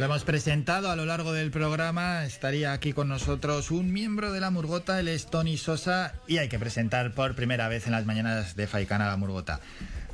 Lo 0.00 0.06
hemos 0.06 0.24
presentado 0.24 0.90
a 0.90 0.96
lo 0.96 1.04
largo 1.04 1.34
del 1.34 1.50
programa. 1.50 2.24
Estaría 2.24 2.72
aquí 2.72 2.94
con 2.94 3.06
nosotros 3.08 3.70
un 3.70 3.92
miembro 3.92 4.32
de 4.32 4.40
la 4.40 4.50
Murgota, 4.50 4.98
el 4.98 5.08
es 5.08 5.26
Tony 5.26 5.58
Sosa, 5.58 6.14
y 6.26 6.38
hay 6.38 6.48
que 6.48 6.58
presentar 6.58 7.12
por 7.12 7.34
primera 7.34 7.68
vez 7.68 7.84
en 7.84 7.92
las 7.92 8.06
mañanas 8.06 8.56
de 8.56 8.66
Faicana 8.66 9.08
la 9.08 9.18
Murgota. 9.18 9.60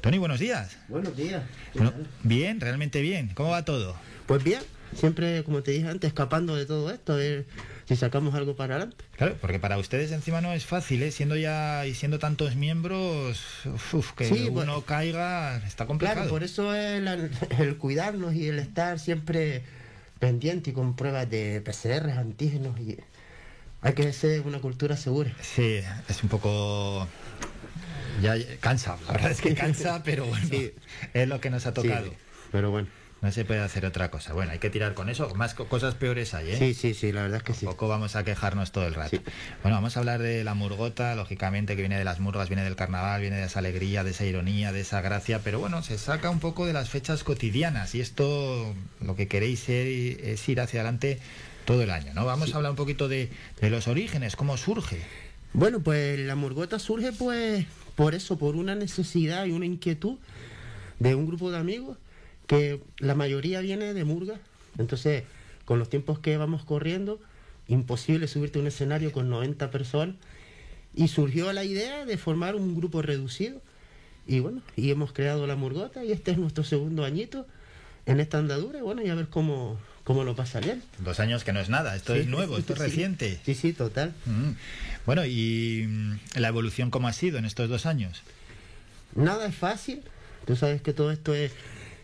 Tony, 0.00 0.18
buenos 0.18 0.40
días. 0.40 0.76
Buenos 0.88 1.16
días. 1.16 1.44
Bueno, 1.74 1.92
bien, 2.24 2.60
realmente 2.60 3.00
bien. 3.00 3.30
¿Cómo 3.34 3.50
va 3.50 3.64
todo? 3.64 3.94
Pues 4.26 4.42
bien, 4.42 4.60
siempre, 4.92 5.44
como 5.44 5.62
te 5.62 5.70
dije 5.70 5.86
antes, 5.88 6.08
escapando 6.08 6.56
de 6.56 6.66
todo 6.66 6.90
esto, 6.90 7.16
si 7.86 7.96
sacamos 7.96 8.34
algo 8.34 8.56
para 8.56 8.74
adelante. 8.76 9.04
Claro, 9.16 9.36
porque 9.40 9.58
para 9.58 9.78
ustedes 9.78 10.10
encima 10.12 10.40
no 10.40 10.52
es 10.52 10.64
fácil, 10.66 11.02
¿eh? 11.02 11.10
siendo 11.12 11.36
ya 11.36 11.86
y 11.86 11.94
siendo 11.94 12.18
tantos 12.18 12.56
miembros, 12.56 13.40
uf, 13.92 14.12
que 14.12 14.24
Sí, 14.26 14.48
uno 14.50 14.82
caiga 14.82 15.56
está 15.66 15.86
complicado. 15.86 16.16
Claro, 16.20 16.30
por 16.30 16.42
eso 16.42 16.74
es 16.74 17.00
la- 17.02 17.14
el 17.58 17.76
cuidarnos 17.78 18.34
y 18.34 18.48
el 18.48 18.58
estar 18.58 18.98
siempre 18.98 19.62
pendiente 20.18 20.70
y 20.70 20.72
con 20.72 20.96
pruebas 20.96 21.28
de 21.30 21.60
PCR, 21.60 22.10
antígenos 22.12 22.78
y 22.80 22.96
hay 23.82 23.92
que 23.94 24.12
ser 24.12 24.40
una 24.42 24.58
cultura 24.60 24.96
segura. 24.96 25.32
Sí, 25.42 25.78
es 26.08 26.22
un 26.22 26.28
poco 26.28 27.06
ya 28.22 28.34
cansa, 28.60 28.96
la 29.06 29.12
verdad 29.12 29.30
es 29.30 29.40
que 29.40 29.54
cansa, 29.54 30.02
pero 30.02 30.24
bueno, 30.26 30.46
Sí. 30.48 30.72
es 31.14 31.28
lo 31.28 31.40
que 31.40 31.50
nos 31.50 31.66
ha 31.66 31.74
tocado. 31.74 32.06
Sí, 32.06 32.12
pero 32.50 32.70
bueno. 32.70 32.88
No 33.26 33.32
se 33.32 33.44
puede 33.44 33.58
hacer 33.58 33.84
otra 33.84 34.08
cosa. 34.08 34.34
Bueno, 34.34 34.52
hay 34.52 34.60
que 34.60 34.70
tirar 34.70 34.94
con 34.94 35.08
eso. 35.08 35.34
Más 35.34 35.54
co- 35.54 35.66
cosas 35.66 35.96
peores 35.96 36.32
hay, 36.32 36.50
¿eh? 36.52 36.56
Sí, 36.60 36.74
sí, 36.74 36.94
sí, 36.94 37.10
la 37.10 37.22
verdad 37.22 37.38
es 37.38 37.42
que 37.42 37.54
sí. 37.54 37.66
Tampoco 37.66 37.88
vamos 37.88 38.14
a 38.14 38.22
quejarnos 38.22 38.70
todo 38.70 38.86
el 38.86 38.94
rato. 38.94 39.16
Sí. 39.16 39.20
Bueno, 39.64 39.78
vamos 39.78 39.96
a 39.96 39.98
hablar 39.98 40.22
de 40.22 40.44
la 40.44 40.54
murgota, 40.54 41.12
lógicamente, 41.16 41.74
que 41.74 41.82
viene 41.82 41.98
de 41.98 42.04
las 42.04 42.20
murgas, 42.20 42.48
viene 42.48 42.62
del 42.62 42.76
carnaval, 42.76 43.20
viene 43.20 43.38
de 43.38 43.46
esa 43.46 43.58
alegría, 43.58 44.04
de 44.04 44.12
esa 44.12 44.24
ironía, 44.24 44.70
de 44.70 44.82
esa 44.82 45.00
gracia, 45.00 45.40
pero 45.42 45.58
bueno, 45.58 45.82
se 45.82 45.98
saca 45.98 46.30
un 46.30 46.38
poco 46.38 46.66
de 46.66 46.72
las 46.72 46.88
fechas 46.88 47.24
cotidianas 47.24 47.96
y 47.96 48.00
esto 48.00 48.72
lo 49.00 49.16
que 49.16 49.26
queréis 49.26 49.58
ser 49.58 49.88
es 49.88 50.48
ir 50.48 50.60
hacia 50.60 50.82
adelante 50.82 51.18
todo 51.64 51.82
el 51.82 51.90
año, 51.90 52.14
¿no? 52.14 52.24
Vamos 52.24 52.54
a 52.54 52.58
hablar 52.58 52.70
un 52.70 52.76
poquito 52.76 53.08
de, 53.08 53.28
de 53.60 53.70
los 53.70 53.88
orígenes, 53.88 54.36
cómo 54.36 54.56
surge. 54.56 55.00
Bueno, 55.52 55.80
pues 55.80 56.16
la 56.20 56.36
murgota 56.36 56.78
surge 56.78 57.10
pues 57.10 57.66
por 57.96 58.14
eso, 58.14 58.38
por 58.38 58.54
una 58.54 58.76
necesidad 58.76 59.46
y 59.46 59.50
una 59.50 59.66
inquietud 59.66 60.14
de 61.00 61.16
un 61.16 61.26
grupo 61.26 61.50
de 61.50 61.58
amigos 61.58 61.98
que 62.46 62.80
la 62.98 63.14
mayoría 63.14 63.60
viene 63.60 63.94
de 63.94 64.04
Murga. 64.04 64.38
Entonces, 64.78 65.24
con 65.64 65.78
los 65.78 65.88
tiempos 65.90 66.18
que 66.18 66.36
vamos 66.36 66.64
corriendo, 66.64 67.20
imposible 67.68 68.28
subirte 68.28 68.58
a 68.58 68.62
un 68.62 68.68
escenario 68.68 69.12
con 69.12 69.28
90 69.28 69.70
personas. 69.70 70.16
Y 70.94 71.08
surgió 71.08 71.52
la 71.52 71.64
idea 71.64 72.06
de 72.06 72.16
formar 72.16 72.54
un 72.56 72.74
grupo 72.76 73.02
reducido. 73.02 73.60
Y 74.26 74.40
bueno, 74.40 74.62
y 74.76 74.90
hemos 74.90 75.12
creado 75.12 75.46
la 75.46 75.54
murgota 75.56 76.04
y 76.04 76.10
este 76.10 76.30
es 76.32 76.38
nuestro 76.38 76.64
segundo 76.64 77.04
añito 77.04 77.46
en 78.06 78.18
esta 78.20 78.38
andadura. 78.38 78.78
Y 78.78 78.82
bueno, 78.82 79.02
y 79.02 79.08
a 79.10 79.14
ver 79.14 79.28
cómo, 79.28 79.78
cómo 80.04 80.24
lo 80.24 80.34
pasa 80.34 80.58
bien. 80.60 80.82
Dos 80.98 81.20
años 81.20 81.44
que 81.44 81.52
no 81.52 81.60
es 81.60 81.68
nada, 81.68 81.94
esto 81.94 82.14
Sí, 82.14 82.20
es 82.20 82.26
nuevo, 82.26 82.56
esto 82.58 82.72
es 82.72 82.78
sí. 82.78 82.84
reciente. 82.86 83.40
Sí, 83.44 83.54
sí, 83.54 83.72
total. 83.72 84.14
Mm. 84.24 84.52
Bueno, 85.04 85.24
y 85.26 85.84
mm, 85.86 86.38
la 86.40 86.48
evolución, 86.48 86.90
¿cómo 86.90 87.08
ha 87.08 87.12
sido 87.12 87.38
en 87.38 87.44
estos 87.44 87.68
dos 87.68 87.86
años? 87.86 88.22
Nada 89.14 89.46
es 89.46 89.54
fácil. 89.54 90.02
Tú 90.46 90.56
sabes 90.56 90.80
que 90.82 90.92
todo 90.92 91.10
esto 91.12 91.34
es. 91.34 91.52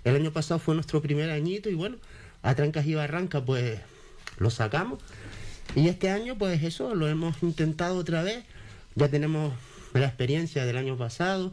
El 0.04 0.16
año 0.16 0.32
pasado 0.32 0.58
fue 0.58 0.74
nuestro 0.74 1.00
primer 1.00 1.30
añito 1.30 1.70
y 1.70 1.74
bueno, 1.74 1.96
a 2.42 2.54
trancas 2.54 2.86
y 2.86 2.94
barrancas, 2.94 3.42
pues 3.46 3.80
lo 4.38 4.50
sacamos. 4.50 5.00
Y 5.74 5.88
este 5.88 6.10
año, 6.10 6.36
pues 6.36 6.62
eso, 6.62 6.94
lo 6.94 7.08
hemos 7.08 7.42
intentado 7.42 7.96
otra 7.96 8.22
vez. 8.22 8.44
Ya 8.94 9.08
tenemos 9.08 9.54
la 9.94 10.06
experiencia 10.06 10.66
del 10.66 10.76
año 10.76 10.96
pasado, 10.96 11.52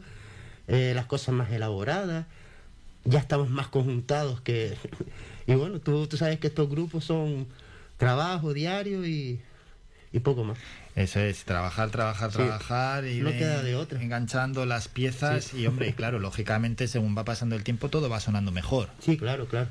eh, 0.68 0.92
las 0.94 1.06
cosas 1.06 1.34
más 1.34 1.50
elaboradas. 1.52 2.26
Ya 3.04 3.18
estamos 3.18 3.48
más 3.50 3.68
conjuntados 3.68 4.40
que. 4.40 4.76
Y 5.46 5.54
bueno, 5.54 5.80
tú, 5.80 6.06
tú 6.06 6.16
sabes 6.16 6.38
que 6.38 6.46
estos 6.46 6.68
grupos 6.68 7.04
son 7.04 7.48
trabajo 7.96 8.52
diario 8.52 9.04
y, 9.04 9.40
y 10.12 10.20
poco 10.20 10.44
más. 10.44 10.58
Eso 10.96 11.20
es, 11.20 11.44
trabajar, 11.44 11.90
trabajar, 11.90 12.30
Sí. 12.30 12.38
trabajar 12.38 13.06
y 13.06 13.20
No 13.20 13.30
queda 13.30 13.62
de 13.62 13.76
otra. 13.76 14.02
enganchando 14.02 14.66
las 14.66 14.88
piezas 14.88 15.54
y 15.54 15.66
hombre, 15.66 15.94
claro, 15.94 16.18
lógicamente 16.18 16.88
según 16.88 17.16
va 17.16 17.24
pasando 17.24 17.54
el 17.56 17.62
tiempo 17.64 17.88
todo 17.88 18.08
va 18.08 18.20
sonando 18.20 18.50
mejor. 18.52 18.88
Sí, 19.00 19.16
claro, 19.16 19.46
claro. 19.46 19.68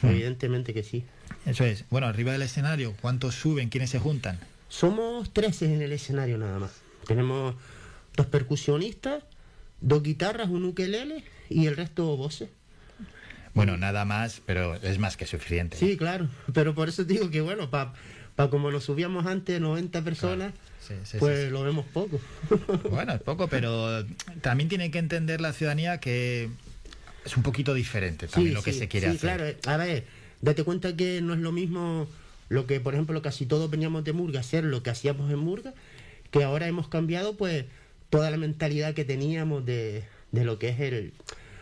Mm. 0.00 0.06
Evidentemente 0.08 0.72
que 0.74 0.82
sí. 0.82 1.04
Eso 1.46 1.64
es. 1.64 1.84
Bueno, 1.90 2.06
arriba 2.06 2.32
del 2.32 2.42
escenario, 2.42 2.94
¿cuántos 3.00 3.34
suben? 3.34 3.68
¿Quiénes 3.68 3.90
se 3.90 3.98
juntan? 3.98 4.38
Somos 4.68 5.32
13 5.32 5.74
en 5.74 5.82
el 5.82 5.92
escenario 5.92 6.38
nada 6.38 6.58
más. 6.58 6.72
Tenemos 7.06 7.54
dos 8.16 8.26
percusionistas, 8.26 9.22
dos 9.80 10.02
guitarras, 10.02 10.48
un 10.48 10.64
ukelele 10.64 11.24
y 11.50 11.66
el 11.66 11.76
resto 11.76 12.16
voces. 12.16 12.48
Bueno, 13.54 13.76
nada 13.76 14.06
más, 14.06 14.40
pero 14.46 14.76
es 14.76 14.98
más 14.98 15.16
que 15.18 15.26
suficiente. 15.26 15.76
Sí, 15.76 15.96
claro. 15.98 16.28
Pero 16.54 16.74
por 16.74 16.88
eso 16.88 17.04
digo 17.04 17.30
que 17.30 17.42
bueno, 17.42 17.68
para 17.70 17.92
como 18.36 18.70
nos 18.70 18.84
subíamos 18.84 19.26
antes 19.26 19.60
90 19.60 20.02
personas, 20.02 20.52
Sí, 20.86 20.94
sí, 21.04 21.18
pues 21.18 21.44
sí, 21.44 21.50
lo 21.50 21.62
vemos 21.62 21.86
poco. 21.86 22.20
Bueno, 22.90 23.12
es 23.12 23.20
poco, 23.20 23.46
pero 23.48 24.04
también 24.40 24.68
tiene 24.68 24.90
que 24.90 24.98
entender 24.98 25.40
la 25.40 25.52
ciudadanía 25.52 26.00
que 26.00 26.48
es 27.24 27.36
un 27.36 27.44
poquito 27.44 27.72
diferente 27.72 28.26
también 28.26 28.54
lo 28.54 28.62
que 28.62 28.72
se 28.72 28.88
quiere 28.88 29.10
sí, 29.10 29.16
hacer. 29.16 29.56
claro. 29.62 29.74
A 29.74 29.76
ver, 29.76 30.04
date 30.40 30.64
cuenta 30.64 30.96
que 30.96 31.20
no 31.22 31.34
es 31.34 31.40
lo 31.40 31.52
mismo 31.52 32.08
lo 32.48 32.66
que, 32.66 32.80
por 32.80 32.94
ejemplo, 32.94 33.22
casi 33.22 33.46
todos 33.46 33.70
veníamos 33.70 34.04
de 34.04 34.12
Murga, 34.12 34.40
hacer 34.40 34.64
lo 34.64 34.82
que 34.82 34.90
hacíamos 34.90 35.30
en 35.30 35.38
Murga, 35.38 35.72
que 36.30 36.42
ahora 36.42 36.66
hemos 36.66 36.88
cambiado 36.88 37.36
pues 37.36 37.64
toda 38.10 38.30
la 38.30 38.36
mentalidad 38.36 38.92
que 38.92 39.04
teníamos 39.04 39.64
de, 39.64 40.04
de 40.32 40.44
lo 40.44 40.58
que 40.58 40.68
es 40.70 40.80
el, 40.80 41.12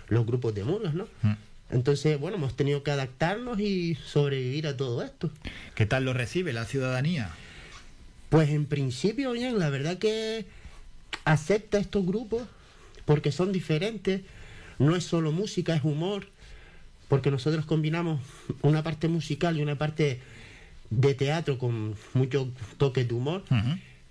los 0.09 0.27
grupos 0.27 0.55
de 0.55 0.65
Murgas, 0.65 0.95
¿no? 0.95 1.07
Mm. 1.23 1.33
Entonces, 1.71 2.19
bueno, 2.19 2.37
hemos 2.37 2.57
tenido 2.57 2.83
que 2.83 2.91
adaptarnos 2.91 3.61
y 3.61 3.95
sobrevivir 3.95 4.67
a 4.67 4.77
todo 4.77 5.03
esto. 5.03 5.31
¿Qué 5.75 5.87
tal 5.87 6.05
lo 6.05 6.13
recibe 6.13 6.53
la 6.53 6.65
ciudadanía? 6.65 7.31
Pues 8.29 8.51
en 8.51 8.67
principio, 8.67 9.33
bien, 9.33 9.59
la 9.59 9.71
verdad 9.71 9.99
que 9.99 10.47
acepta 11.25 11.79
estos 11.79 12.05
grupos 12.07 12.43
porque 13.05 13.33
son 13.33 13.53
diferentes, 13.53 14.23
no 14.79 14.97
es 14.97 15.05
solo 15.05 15.33
música, 15.33 15.75
es 15.75 15.85
humor, 15.85 16.29
porque 17.09 17.31
nosotros 17.31 17.67
combinamos 17.67 18.21
una 18.63 18.83
parte 18.83 19.09
musical 19.09 19.59
y 19.59 19.63
una 19.63 19.77
parte 19.77 20.21
de 20.91 21.15
teatro 21.15 21.59
con 21.59 21.97
muchos 22.15 22.49
toques 22.79 23.09
de 23.09 23.15
humor. 23.15 23.45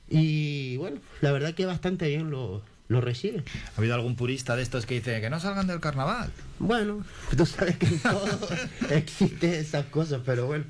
Y 0.09 0.77
bueno, 0.77 0.99
la 1.21 1.31
verdad 1.31 1.53
que 1.53 1.65
bastante 1.65 2.07
bien 2.09 2.29
lo, 2.31 2.61
lo 2.89 2.99
reciben. 3.01 3.43
¿Ha 3.75 3.79
habido 3.79 3.95
algún 3.95 4.15
purista 4.17 4.55
de 4.57 4.63
estos 4.63 4.85
que 4.85 4.95
dice 4.95 5.21
que 5.21 5.29
no 5.29 5.39
salgan 5.39 5.67
del 5.67 5.79
carnaval? 5.79 6.29
Bueno, 6.59 7.05
tú 7.37 7.45
sabes 7.45 7.77
que 7.77 7.85
en 7.85 7.99
todo 7.99 8.49
existen 8.89 9.53
esas 9.53 9.85
cosas, 9.85 10.21
pero 10.25 10.47
bueno, 10.47 10.65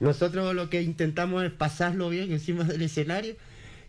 nosotros 0.00 0.54
lo 0.54 0.68
que 0.70 0.82
intentamos 0.82 1.44
es 1.44 1.52
pasarlo 1.52 2.08
bien 2.08 2.32
encima 2.32 2.64
del 2.64 2.82
escenario 2.82 3.36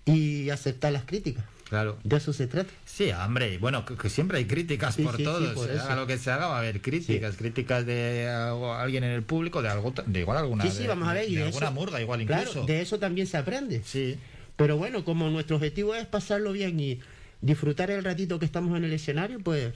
y 0.06 0.50
aceptar 0.50 0.92
las 0.92 1.04
críticas. 1.06 1.44
Claro. 1.70 2.00
De 2.04 2.18
eso 2.18 2.34
se 2.34 2.48
trata. 2.48 2.70
Sí, 2.84 3.12
hombre, 3.12 3.60
bueno, 3.60 3.86
que, 3.86 3.96
que 3.96 4.10
siempre 4.10 4.40
hay 4.40 4.46
críticas 4.46 4.96
Sí, 4.96 5.04
por 5.04 5.16
sí, 5.18 5.24
por 5.24 5.70
eso. 5.70 5.84
haga 5.84 5.96
lo 5.96 6.08
que 6.08 6.18
se 6.18 6.32
haga, 6.32 6.48
va 6.48 6.56
a 6.56 6.60
haber 6.60 6.82
críticas. 6.82 7.36
Críticas 7.38 7.86
de 7.86 8.28
algo- 8.28 8.74
alguien 8.74 9.04
en 9.04 9.12
el 9.12 9.22
público, 9.22 9.62
de 9.62 9.70
algo, 9.70 9.94
de 10.06 10.20
igual 10.20 10.38
alguna. 10.40 10.64
sí, 10.66 10.72
sí, 10.72 10.82
de- 10.82 10.88
vamos 10.88 11.08
a 11.08 11.14
ver. 11.14 11.26
de 11.28 11.32
y 11.32 11.36
de 11.36 11.44
alguna 11.44 11.68
eso- 11.68 11.74
murga, 11.76 12.02
igual 12.02 12.26
claro, 12.26 12.50
incluso. 12.50 12.66
de 12.66 12.82
eso 12.82 12.98
también 12.98 13.28
se 13.28 13.38
aprende. 13.38 13.84
Sí. 13.86 14.18
Pero 14.56 14.78
bueno, 14.78 15.06
como 15.06 15.30
nuestro 15.30 15.58
objetivo 15.58 15.94
es 15.94 16.08
pasarlo 16.08 16.52
bien 16.54 16.80
y 16.80 17.00
disfrutar 17.42 17.92
el 17.92 18.04
ratito 18.04 18.40
que 18.40 18.46
estamos 18.46 18.78
en 18.78 18.84
el 18.86 18.94
escenario, 18.94 19.40
pues 19.40 19.74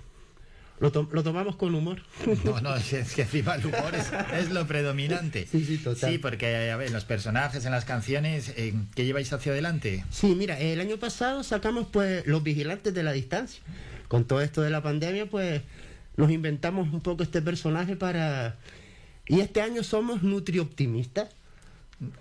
lo, 0.80 0.92
to- 0.92 1.08
lo 1.12 1.24
tomamos 1.24 1.56
con 1.56 1.74
humor. 1.76 2.02
No, 2.44 2.60
no, 2.62 2.76
es, 2.76 3.14
que 3.14 3.22
encima 3.22 3.56
el 3.56 3.66
humor 3.68 3.94
es, 3.96 4.12
es 4.38 4.52
lo 4.52 4.66
predominante. 4.68 5.48
Sí, 5.50 5.64
sí, 5.64 5.78
total. 5.78 6.12
Sí, 6.12 6.18
porque 6.18 6.70
a 6.72 6.78
ver, 6.78 6.92
los 6.92 7.06
personajes 7.06 7.64
en 7.66 7.72
las 7.72 7.86
canciones, 7.86 8.54
eh, 8.58 8.74
¿qué 8.96 9.06
lleváis 9.06 9.32
hacia 9.32 9.52
adelante? 9.54 10.04
Sí, 10.12 10.36
mira, 10.36 10.60
el 10.60 10.80
año 10.82 10.98
pasado 10.98 11.44
sacamos 11.44 11.88
pues 11.92 12.26
los 12.28 12.44
vigilantes 12.44 12.94
de 12.94 13.04
la 13.04 13.12
distancia. 13.14 13.62
Con 14.08 14.26
todo 14.26 14.42
esto 14.42 14.62
de 14.62 14.70
la 14.70 14.84
pandemia, 14.84 15.28
pues 15.28 15.62
nos 16.18 16.30
inventamos 16.32 16.92
un 16.92 17.02
poco 17.02 17.24
este 17.24 17.42
personaje 17.42 17.96
para... 17.96 18.58
Y 19.26 19.40
este 19.40 19.62
año 19.62 19.84
somos 19.84 20.22
nutrioptimistas. 20.22 21.30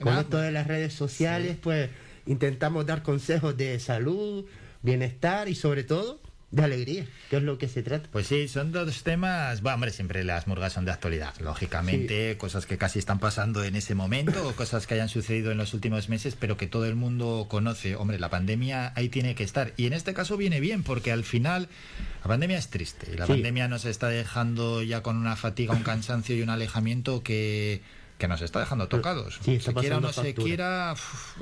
Con 0.00 0.12
Ah, 0.14 0.20
esto 0.20 0.38
de 0.38 0.52
las 0.52 0.68
redes 0.68 0.92
sociales, 0.94 1.56
pues 1.60 1.90
intentamos 2.26 2.86
dar 2.86 3.02
consejos 3.02 3.56
de 3.56 3.80
salud, 3.80 4.44
bienestar 4.82 5.48
y 5.48 5.54
sobre 5.54 5.84
todo 5.84 6.20
de 6.50 6.62
alegría, 6.62 7.06
que 7.30 7.38
es 7.38 7.42
lo 7.42 7.56
que 7.56 7.66
se 7.66 7.82
trata. 7.82 8.10
Pues 8.12 8.26
sí, 8.26 8.46
son 8.46 8.72
dos 8.72 9.04
temas. 9.04 9.62
Bueno, 9.62 9.76
hombre, 9.76 9.90
siempre 9.90 10.22
las 10.22 10.46
murgas 10.46 10.74
son 10.74 10.84
de 10.84 10.90
actualidad. 10.90 11.32
Lógicamente, 11.40 12.36
cosas 12.36 12.66
que 12.66 12.76
casi 12.76 12.98
están 12.98 13.18
pasando 13.20 13.64
en 13.64 13.74
ese 13.74 13.94
momento 13.94 14.46
o 14.46 14.52
cosas 14.52 14.86
que 14.86 14.92
hayan 14.92 15.08
sucedido 15.08 15.50
en 15.50 15.56
los 15.56 15.72
últimos 15.72 16.10
meses, 16.10 16.36
pero 16.38 16.58
que 16.58 16.66
todo 16.66 16.84
el 16.84 16.94
mundo 16.94 17.46
conoce. 17.48 17.96
Hombre, 17.96 18.18
la 18.18 18.28
pandemia 18.28 18.92
ahí 18.96 19.08
tiene 19.08 19.34
que 19.34 19.44
estar. 19.44 19.72
Y 19.78 19.86
en 19.86 19.94
este 19.94 20.12
caso 20.12 20.36
viene 20.36 20.60
bien, 20.60 20.82
porque 20.82 21.10
al 21.10 21.24
final 21.24 21.68
la 22.22 22.28
pandemia 22.28 22.58
es 22.58 22.68
triste. 22.68 23.10
Y 23.14 23.16
la 23.16 23.24
Sí. 23.24 23.32
pandemia 23.32 23.68
nos 23.68 23.86
está 23.86 24.08
dejando 24.08 24.82
ya 24.82 25.02
con 25.02 25.16
una 25.16 25.36
fatiga, 25.36 25.72
un 25.72 25.82
cansancio 25.82 26.36
y 26.36 26.42
un 26.42 26.50
alejamiento 26.50 27.22
que 27.22 27.80
que 28.18 28.28
nos 28.28 28.40
está 28.40 28.60
dejando 28.60 28.86
tocados. 28.86 29.40
Sí, 29.42 29.54
está 29.54 29.72
se 29.72 29.76
quiera 29.80 29.96
o 29.96 30.00
no 30.00 30.12
se 30.12 30.32
quiera, 30.32 30.94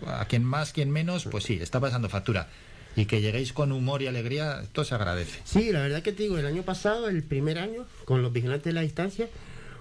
a 0.06 0.25
quien 0.31 0.44
más, 0.44 0.72
quien 0.72 0.90
menos, 0.90 1.26
pues 1.31 1.44
sí, 1.44 1.58
está 1.60 1.78
pasando 1.78 2.08
factura. 2.08 2.48
Y 2.96 3.06
que 3.06 3.20
lleguéis 3.20 3.52
con 3.52 3.72
humor 3.72 4.02
y 4.02 4.06
alegría, 4.06 4.60
esto 4.62 4.84
se 4.84 4.94
agradece. 4.94 5.40
Sí, 5.44 5.72
la 5.72 5.81
verdad 5.81 6.02
que 6.02 6.12
te 6.12 6.25
digo, 6.25 6.38
el 6.38 6.46
año 6.46 6.62
pasado, 6.62 7.08
el 7.08 7.22
primer 7.22 7.58
año, 7.58 7.87
con 8.04 8.22
los 8.22 8.32
vigilantes 8.32 8.64
de 8.64 8.72
la 8.72 8.81
distancia, 8.81 9.28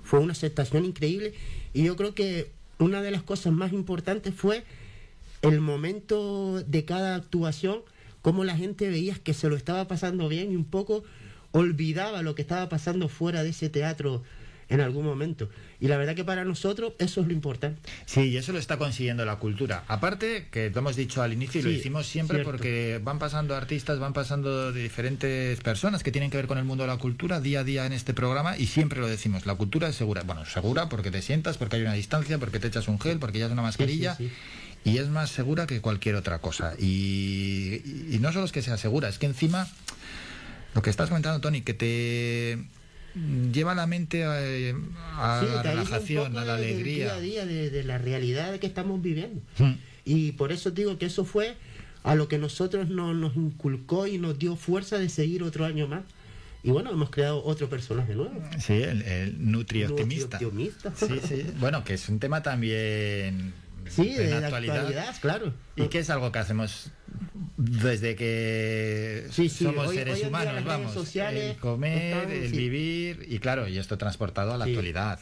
fue 0.03 0.19
una 0.19 0.33
aceptación 0.33 0.85
increíble 0.85 1.33
y 1.73 1.83
yo 1.83 1.95
creo 1.95 2.13
que 2.13 2.51
una 2.79 3.01
de 3.01 3.11
las 3.11 3.23
cosas 3.23 3.53
más 3.53 3.73
importantes 3.73 4.33
fue 4.33 4.63
el 5.41 5.59
momento 5.61 6.61
de 6.63 6.85
cada 6.85 7.15
actuación, 7.15 7.81
cómo 8.21 8.43
la 8.43 8.55
gente 8.55 8.89
veía 8.89 9.15
que 9.15 9.33
se 9.33 9.49
lo 9.49 9.55
estaba 9.55 9.87
pasando 9.87 10.27
bien 10.27 10.51
y 10.51 10.55
un 10.55 10.65
poco 10.65 11.03
olvidaba 11.51 12.21
lo 12.21 12.35
que 12.35 12.41
estaba 12.41 12.69
pasando 12.69 13.09
fuera 13.09 13.43
de 13.43 13.49
ese 13.49 13.69
teatro 13.69 14.23
en 14.69 14.81
algún 14.81 15.03
momento. 15.03 15.49
Y 15.79 15.87
la 15.87 15.97
verdad 15.97 16.15
que 16.15 16.23
para 16.23 16.45
nosotros 16.45 16.93
eso 16.99 17.21
es 17.21 17.27
lo 17.27 17.33
importante. 17.33 17.81
Sí, 18.05 18.21
y 18.21 18.37
eso 18.37 18.51
lo 18.51 18.59
está 18.59 18.77
consiguiendo 18.77 19.25
la 19.25 19.37
cultura. 19.37 19.83
Aparte, 19.87 20.47
que 20.51 20.69
lo 20.69 20.79
hemos 20.79 20.95
dicho 20.95 21.21
al 21.21 21.33
inicio 21.33 21.61
y 21.61 21.63
lo 21.63 21.71
hicimos 21.71 22.07
siempre 22.07 22.43
porque 22.43 22.99
van 23.03 23.17
pasando 23.19 23.55
artistas, 23.55 23.99
van 23.99 24.13
pasando 24.13 24.71
de 24.71 24.83
diferentes 24.83 25.59
personas 25.61 26.03
que 26.03 26.11
tienen 26.11 26.29
que 26.29 26.37
ver 26.37 26.47
con 26.47 26.57
el 26.57 26.65
mundo 26.65 26.83
de 26.83 26.89
la 26.89 26.97
cultura 26.97 27.41
día 27.41 27.61
a 27.61 27.63
día 27.63 27.85
en 27.85 27.93
este 27.93 28.13
programa 28.13 28.57
y 28.57 28.67
siempre 28.67 28.99
lo 28.99 29.07
decimos, 29.07 29.45
la 29.45 29.55
cultura 29.55 29.89
es 29.89 29.95
segura. 29.95 30.23
Bueno, 30.23 30.45
segura 30.45 30.89
porque 30.89 31.11
te 31.11 31.21
sientas, 31.21 31.57
porque 31.57 31.77
hay 31.77 31.81
una 31.81 31.93
distancia, 31.93 32.37
porque 32.37 32.59
te 32.59 32.67
echas 32.67 32.87
un 32.87 32.99
gel, 32.99 33.19
porque 33.19 33.39
ya 33.39 33.47
es 33.47 33.51
una 33.51 33.63
mascarilla. 33.63 34.17
y 34.85 34.97
es 34.97 35.09
más 35.09 35.29
segura 35.29 35.67
que 35.67 35.81
cualquier 35.81 36.15
otra 36.15 36.39
cosa. 36.39 36.73
Y, 36.77 37.81
y 38.11 38.17
no 38.21 38.31
solo 38.31 38.45
es 38.45 38.51
que 38.51 38.61
sea 38.61 38.77
segura, 38.77 39.09
es 39.09 39.17
que 39.17 39.25
encima 39.25 39.67
lo 40.75 40.81
que 40.81 40.89
estás 40.89 41.09
comentando, 41.09 41.41
Tony, 41.41 41.61
que 41.61 41.73
te 41.73 42.59
lleva 43.51 43.75
la 43.75 43.87
mente 43.87 44.23
a, 44.23 44.39
la 45.41 45.63
relajación, 45.63 46.37
a 46.37 46.45
la 46.45 46.55
alegría. 46.55 47.15
Del 47.15 47.23
día 47.23 47.41
a 47.41 47.45
día 47.45 47.69
de, 47.69 47.83
la 47.83 47.97
realidad 47.97 48.57
que 48.59 48.67
estamos 48.67 49.01
viviendo. 49.01 49.41
Hmm. 49.57 49.73
Y 50.05 50.33
por 50.33 50.51
eso 50.51 50.71
digo 50.71 50.97
que 50.97 51.05
eso 51.05 51.25
fue 51.25 51.55
a 52.03 52.15
lo 52.15 52.27
que 52.27 52.37
nosotros 52.37 52.89
nos 52.89 53.35
inculcó 53.35 54.07
y 54.07 54.17
nos 54.17 54.39
dio 54.39 54.55
fuerza 54.55 54.97
de 54.97 55.09
seguir 55.09 55.43
otro 55.43 55.65
año 55.65 55.87
más. 55.87 56.03
Y 56.61 56.71
bueno, 56.71 56.91
hemos 56.91 57.09
creado 57.09 57.43
otro 57.45 57.69
personaje 57.69 58.15
nuevo. 58.15 58.41
Sí, 58.59 58.73
el, 58.73 59.01
el 59.03 59.51
Nutri 59.51 59.85
Optimista. 59.85 60.39
Sí, 60.95 61.19
sí. 61.25 61.45
Bueno, 61.59 61.83
que 61.83 61.93
es 61.93 62.09
un 62.09 62.19
tema 62.19 62.43
también 62.43 63.53
Sí, 63.89 64.13
de, 64.13 64.29
la 64.29 64.47
actualidad. 64.47 65.15
claro. 65.19 65.53
Y 65.75 65.87
que 65.87 65.99
es 65.99 66.09
algo 66.09 66.31
que 66.31 66.39
hacemos 66.39 66.91
desde 67.59 68.15
que 68.15 69.27
somos 69.49 69.93
seres 69.93 70.23
humanos, 70.23 70.63
vamos. 70.63 71.15
el 71.15 71.57
comer, 71.57 72.31
el 72.31 72.53
vivir, 72.53 73.25
y 73.27 73.39
claro, 73.39 73.67
y 73.67 73.77
esto 73.77 73.97
transportado 73.97 74.53
a 74.53 74.57
la 74.57 74.63
actualidad. 74.63 75.19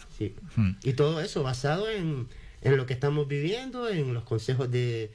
Hmm. 0.55 0.73
Y 0.83 0.93
todo 0.93 1.19
eso 1.19 1.41
basado 1.41 1.89
en, 1.89 2.27
en, 2.61 2.77
lo 2.77 2.85
que 2.85 2.93
estamos 2.93 3.27
viviendo, 3.27 3.89
en 3.89 4.13
los 4.13 4.23
consejos 4.23 4.69
de. 4.69 5.09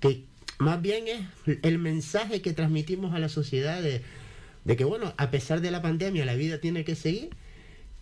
que 0.00 0.24
más 0.58 0.82
bien 0.82 1.04
es 1.06 1.58
el 1.62 1.78
mensaje 1.78 2.42
que 2.42 2.52
transmitimos 2.52 3.14
a 3.14 3.20
la 3.20 3.28
sociedad 3.28 3.80
de, 3.80 4.02
de 4.64 4.76
que, 4.76 4.82
bueno, 4.82 5.14
a 5.18 5.30
pesar 5.30 5.60
de 5.60 5.70
la 5.70 5.82
pandemia, 5.82 6.24
la 6.24 6.34
vida 6.34 6.58
tiene 6.58 6.82
que 6.82 6.96
seguir. 6.96 7.30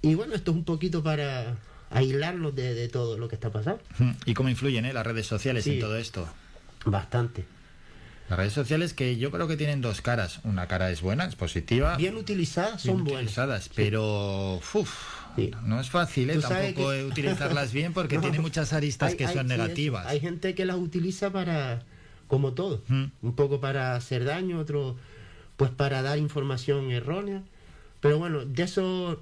Y 0.01 0.15
bueno, 0.15 0.35
esto 0.35 0.53
es 0.53 0.57
un 0.57 0.65
poquito 0.65 1.03
para 1.03 1.59
aislarnos 1.91 2.55
de, 2.55 2.73
de, 2.73 2.89
todo 2.89 3.19
lo 3.19 3.29
que 3.29 3.35
está 3.35 3.53
pasando. 3.53 3.83
¿Y 4.25 4.33
cómo 4.33 4.49
influyen 4.49 4.87
eh, 4.87 4.95
las 4.95 5.07
redes 5.07 5.27
sociales 5.27 5.67
en 5.67 5.81
todo 5.81 5.99
esto? 5.99 6.27
Bastante. 6.87 7.58
Las 8.29 8.39
redes 8.39 8.53
sociales 8.53 8.93
que 8.93 9.17
yo 9.17 9.31
creo 9.31 9.49
que 9.49 9.57
tienen 9.57 9.81
dos 9.81 10.03
caras. 10.03 10.41
Una 10.45 10.67
cara 10.69 10.91
es 10.91 11.01
buena, 11.01 11.25
es 11.25 11.35
positiva. 11.35 11.97
Bien 11.97 12.17
utilizadas 12.17 12.83
son 12.83 13.05
bien 13.05 13.17
utilizadas, 13.19 13.71
pero 13.75 14.61
no 15.65 15.81
es 15.81 15.89
fácil 15.91 16.31
¿eh? 16.31 16.39
tampoco 16.39 16.89
utilizarlas 17.07 17.73
bien 17.73 17.93
porque 17.93 18.19
tiene 18.21 18.41
muchas 18.41 18.73
aristas 18.73 19.15
que 19.15 19.29
son 19.29 19.47
negativas. 19.47 20.07
hay 20.07 20.21
gente 20.21 20.55
que 20.55 20.65
las 20.65 20.77
utiliza 20.77 21.31
para, 21.31 21.83
como 22.27 22.53
todo, 22.53 22.83
un 22.89 23.35
poco 23.35 23.61
para 23.61 23.95
hacer 23.95 24.25
daño, 24.25 24.59
otro 24.59 24.97
pues 25.57 25.71
para 25.71 26.03
dar 26.03 26.19
información 26.19 26.91
errónea. 26.91 27.43
Pero 28.01 28.19
bueno, 28.19 28.45
de 28.45 28.63
eso 28.63 29.21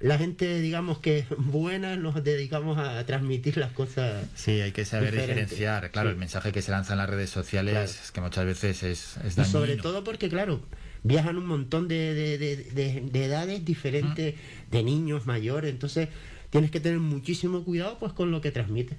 la 0.00 0.16
gente, 0.16 0.60
digamos 0.60 0.98
que 0.98 1.26
buena, 1.36 1.96
nos 1.96 2.22
dedicamos 2.24 2.78
a 2.78 3.04
transmitir 3.04 3.58
las 3.58 3.72
cosas. 3.72 4.24
Sí, 4.34 4.60
hay 4.60 4.72
que 4.72 4.84
saber 4.84 5.14
diferenciar. 5.14 5.90
Claro, 5.90 6.10
el 6.10 6.16
mensaje 6.16 6.52
que 6.52 6.62
se 6.62 6.70
lanza 6.70 6.94
en 6.94 6.98
las 6.98 7.10
redes 7.10 7.30
sociales 7.30 8.00
es 8.04 8.10
que 8.10 8.20
muchas 8.20 8.46
veces 8.46 8.82
es, 8.82 9.16
es 9.24 9.36
dañino. 9.36 9.52
sobre 9.52 9.76
todo 9.76 10.02
porque, 10.02 10.28
claro, 10.28 10.60
viajan 11.02 11.36
un 11.36 11.46
montón 11.46 11.86
de, 11.86 12.14
de, 12.14 13.24
edades 13.24 13.64
diferentes, 13.64 14.34
de 14.70 14.82
niños, 14.82 15.26
mayores, 15.26 15.70
entonces 15.70 16.08
tienes 16.48 16.70
que 16.70 16.80
tener 16.80 16.98
muchísimo 16.98 17.62
cuidado 17.62 17.98
pues 17.98 18.12
con 18.12 18.30
lo 18.30 18.40
que 18.40 18.50
transmite. 18.50 18.96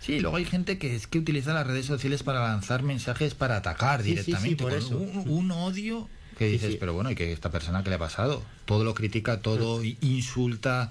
Sí, 0.00 0.18
luego 0.20 0.38
hay 0.38 0.46
gente 0.46 0.78
que 0.78 0.96
es 0.96 1.06
que 1.06 1.18
utiliza 1.18 1.52
las 1.52 1.66
redes 1.66 1.84
sociales 1.84 2.22
para 2.22 2.40
lanzar 2.40 2.82
mensajes 2.82 3.34
para 3.34 3.58
atacar 3.58 4.02
directamente. 4.02 4.62
por 4.62 4.72
eso. 4.72 4.96
un 4.96 5.50
odio 5.50 6.08
que 6.40 6.46
dices, 6.46 6.76
pero 6.80 6.94
bueno, 6.94 7.10
¿y 7.10 7.14
que 7.14 7.32
esta 7.32 7.50
persona 7.50 7.84
qué 7.84 7.90
le 7.90 7.96
ha 7.96 7.98
pasado? 7.98 8.42
Todo 8.64 8.82
lo 8.82 8.94
critica, 8.94 9.42
todo 9.42 9.84
insulta. 9.84 10.90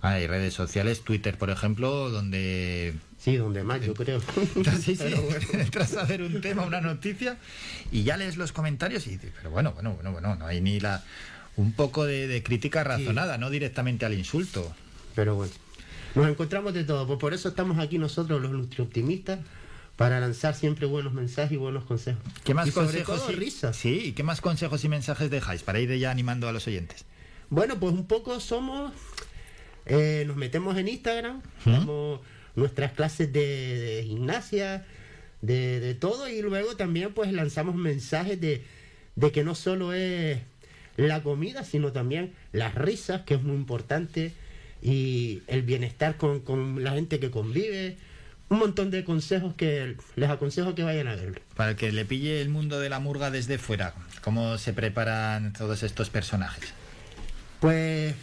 Hay 0.00 0.28
redes 0.28 0.54
sociales, 0.54 1.02
Twitter, 1.02 1.36
por 1.36 1.50
ejemplo, 1.50 2.08
donde... 2.08 2.94
Sí, 3.18 3.36
donde 3.36 3.64
más, 3.64 3.84
yo 3.84 3.94
creo. 3.94 4.20
sí, 4.80 4.94
sí, 4.96 5.14
entras 5.54 5.96
a 5.96 6.04
ver 6.04 6.22
un 6.22 6.40
tema, 6.40 6.62
una 6.64 6.80
noticia, 6.80 7.36
y 7.90 8.04
ya 8.04 8.16
lees 8.16 8.36
los 8.36 8.52
comentarios 8.52 9.08
y 9.08 9.10
dices, 9.10 9.32
pero 9.36 9.50
bueno, 9.50 9.72
bueno, 9.72 9.94
bueno, 9.94 10.12
bueno, 10.12 10.36
no 10.36 10.46
hay 10.46 10.60
ni 10.60 10.78
la... 10.78 11.02
Un 11.56 11.72
poco 11.72 12.04
de, 12.04 12.40
crítica 12.44 12.84
razonada, 12.84 13.38
no 13.38 13.50
directamente 13.50 14.06
al 14.06 14.14
insulto. 14.14 14.72
Pero 15.16 15.34
bueno, 15.34 15.52
nos 16.14 16.28
encontramos 16.28 16.74
de 16.74 16.84
todo, 16.84 17.08
pues 17.08 17.18
por 17.18 17.34
eso 17.34 17.48
estamos 17.48 17.80
aquí 17.80 17.98
nosotros, 17.98 18.40
los 18.40 18.78
optimistas 18.78 19.40
para 19.96 20.20
lanzar 20.20 20.54
siempre 20.54 20.86
buenos 20.86 21.14
mensajes 21.14 21.52
y 21.52 21.56
buenos 21.56 21.84
consejos. 21.84 22.22
¿Qué 22.44 22.54
más 22.54 22.70
consejos 22.70 23.24
y 23.30 23.32
risas? 23.32 23.76
Sí, 23.76 24.12
¿qué 24.14 24.22
más 24.22 24.40
consejos 24.40 24.84
y 24.84 24.88
mensajes 24.88 25.30
dejáis 25.30 25.62
para 25.62 25.80
ir 25.80 25.94
ya 25.96 26.10
animando 26.10 26.48
a 26.48 26.52
los 26.52 26.66
oyentes? 26.66 27.06
Bueno, 27.48 27.80
pues 27.80 27.94
un 27.94 28.06
poco 28.06 28.38
somos, 28.40 28.92
eh, 29.86 30.24
nos 30.26 30.36
metemos 30.36 30.76
en 30.76 30.88
Instagram, 30.88 31.42
tenemos 31.64 32.20
nuestras 32.56 32.92
clases 32.92 33.32
de, 33.32 34.04
gimnasia, 34.06 34.84
de, 35.40 35.96
todo 35.98 36.28
y 36.28 36.42
luego 36.42 36.76
también 36.76 37.14
pues 37.14 37.32
lanzamos 37.32 37.74
mensajes 37.74 38.38
de, 38.40 38.64
de 39.14 39.32
que 39.32 39.44
no 39.44 39.54
solo 39.54 39.94
es 39.94 40.40
la 40.96 41.22
comida, 41.22 41.64
sino 41.64 41.92
también 41.92 42.34
las 42.52 42.74
risas, 42.74 43.22
que 43.22 43.34
es 43.34 43.42
muy 43.42 43.56
importante, 43.56 44.32
y 44.82 45.42
el 45.46 45.62
bienestar 45.62 46.16
con, 46.16 46.40
con 46.40 46.84
la 46.84 46.92
gente 46.92 47.18
que 47.18 47.30
convive 47.30 47.96
un 48.48 48.58
montón 48.58 48.90
de 48.90 49.04
consejos 49.04 49.54
que 49.54 49.96
les 50.14 50.30
aconsejo 50.30 50.74
que 50.74 50.82
vayan 50.82 51.08
a 51.08 51.16
ver. 51.16 51.42
Para 51.56 51.76
que 51.76 51.90
le 51.92 52.04
pille 52.04 52.40
el 52.40 52.48
mundo 52.48 52.78
de 52.78 52.88
la 52.88 53.00
murga 53.00 53.30
desde 53.30 53.58
fuera, 53.58 53.94
¿cómo 54.22 54.58
se 54.58 54.72
preparan 54.72 55.52
todos 55.52 55.82
estos 55.82 56.10
personajes? 56.10 56.72
Pues, 57.60 58.14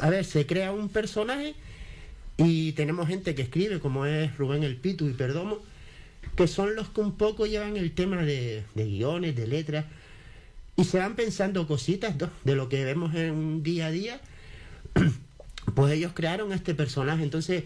a 0.00 0.10
ver, 0.10 0.24
se 0.24 0.46
crea 0.46 0.72
un 0.72 0.88
personaje 0.88 1.54
y 2.36 2.72
tenemos 2.72 3.08
gente 3.08 3.34
que 3.34 3.42
escribe, 3.42 3.80
como 3.80 4.06
es 4.06 4.36
Rubén 4.36 4.62
El 4.62 4.76
Pitu 4.76 5.08
y 5.08 5.12
Perdomo, 5.12 5.58
que 6.36 6.46
son 6.46 6.76
los 6.76 6.88
que 6.88 7.00
un 7.00 7.16
poco 7.16 7.46
llevan 7.46 7.76
el 7.76 7.92
tema 7.92 8.22
de, 8.22 8.64
guiones, 8.74 9.34
de 9.34 9.46
letras, 9.46 9.86
y 10.76 10.84
se 10.84 10.98
van 10.98 11.16
pensando 11.16 11.66
cositas 11.66 12.14
de 12.44 12.54
lo 12.54 12.68
que 12.68 12.84
vemos 12.84 13.14
en 13.14 13.62
día 13.62 13.86
a 13.86 13.90
día. 13.90 14.20
Pues 15.76 15.92
ellos 15.92 16.10
crearon 16.12 16.52
este 16.52 16.74
personaje, 16.74 17.22
entonces 17.22 17.62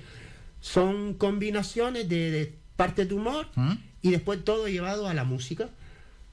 son 0.73 1.15
combinaciones 1.15 2.09
de, 2.09 2.53
parte 2.75 3.07
de 3.07 3.15
humor 3.15 3.47
¿Mm? 3.55 3.75
y 4.03 4.11
después 4.11 4.45
todo 4.45 4.67
llevado 4.67 5.07
a 5.07 5.15
la 5.15 5.23
música. 5.23 5.69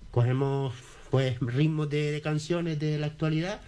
Cogemos 0.10 0.74
pues 1.12 1.40
ritmos 1.40 1.88
de, 1.92 2.20
canciones 2.24 2.80
de 2.80 2.98
la 2.98 3.06
actualidad 3.06 3.62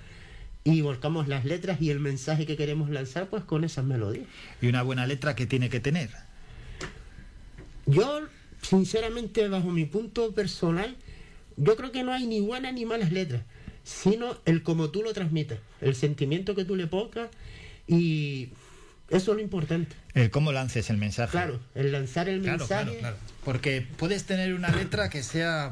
y 0.64 0.82
volcamos 0.82 1.28
las 1.28 1.46
letras 1.46 1.80
y 1.82 1.92
el 1.92 2.00
mensaje 2.00 2.48
que 2.48 2.58
queremos 2.58 2.90
lanzar 2.90 3.30
pues 3.30 3.44
con 3.44 3.64
esas 3.64 3.86
melodías. 3.86 4.26
¿Y 4.60 4.68
una 4.68 4.82
buena 4.82 5.06
letra 5.06 5.36
que 5.36 5.46
tiene 5.46 5.70
que 5.70 5.80
tener? 5.80 6.10
Yo, 7.86 8.22
sinceramente, 8.64 9.48
bajo 9.48 9.70
mi 9.70 9.86
punto 9.86 10.34
personal, 10.34 10.96
yo 11.58 11.76
creo 11.76 11.92
que 11.92 12.02
no 12.02 12.12
hay 12.12 12.26
ni 12.26 12.42
buenas 12.42 12.74
ni 12.74 12.86
malas 12.86 13.12
letras, 13.12 13.44
sino 13.84 14.36
el 14.46 14.64
cómo 14.64 14.90
tú 14.90 15.04
lo 15.04 15.14
transmites, 15.14 15.60
el 15.80 15.94
sentimiento 15.94 16.56
que 16.56 16.66
tú 16.66 16.76
le 16.76 16.88
pongas 16.88 17.30
y 17.88 18.50
eso 19.10 19.32
es 19.32 19.38
lo 19.38 19.44
importante. 19.44 19.96
El 20.14 20.32
cómo 20.32 20.52
lances 20.52 20.90
el 20.90 20.98
mensaje. 20.98 21.32
Claro, 21.32 21.60
el 21.76 21.92
lanzar 21.92 22.28
el 22.28 22.42
mensaje. 22.42 23.00
Porque 23.44 23.86
puedes 23.98 24.26
tener 24.26 24.54
una 24.54 24.70
letra 24.70 25.10
que 25.10 25.22
sea 25.22 25.72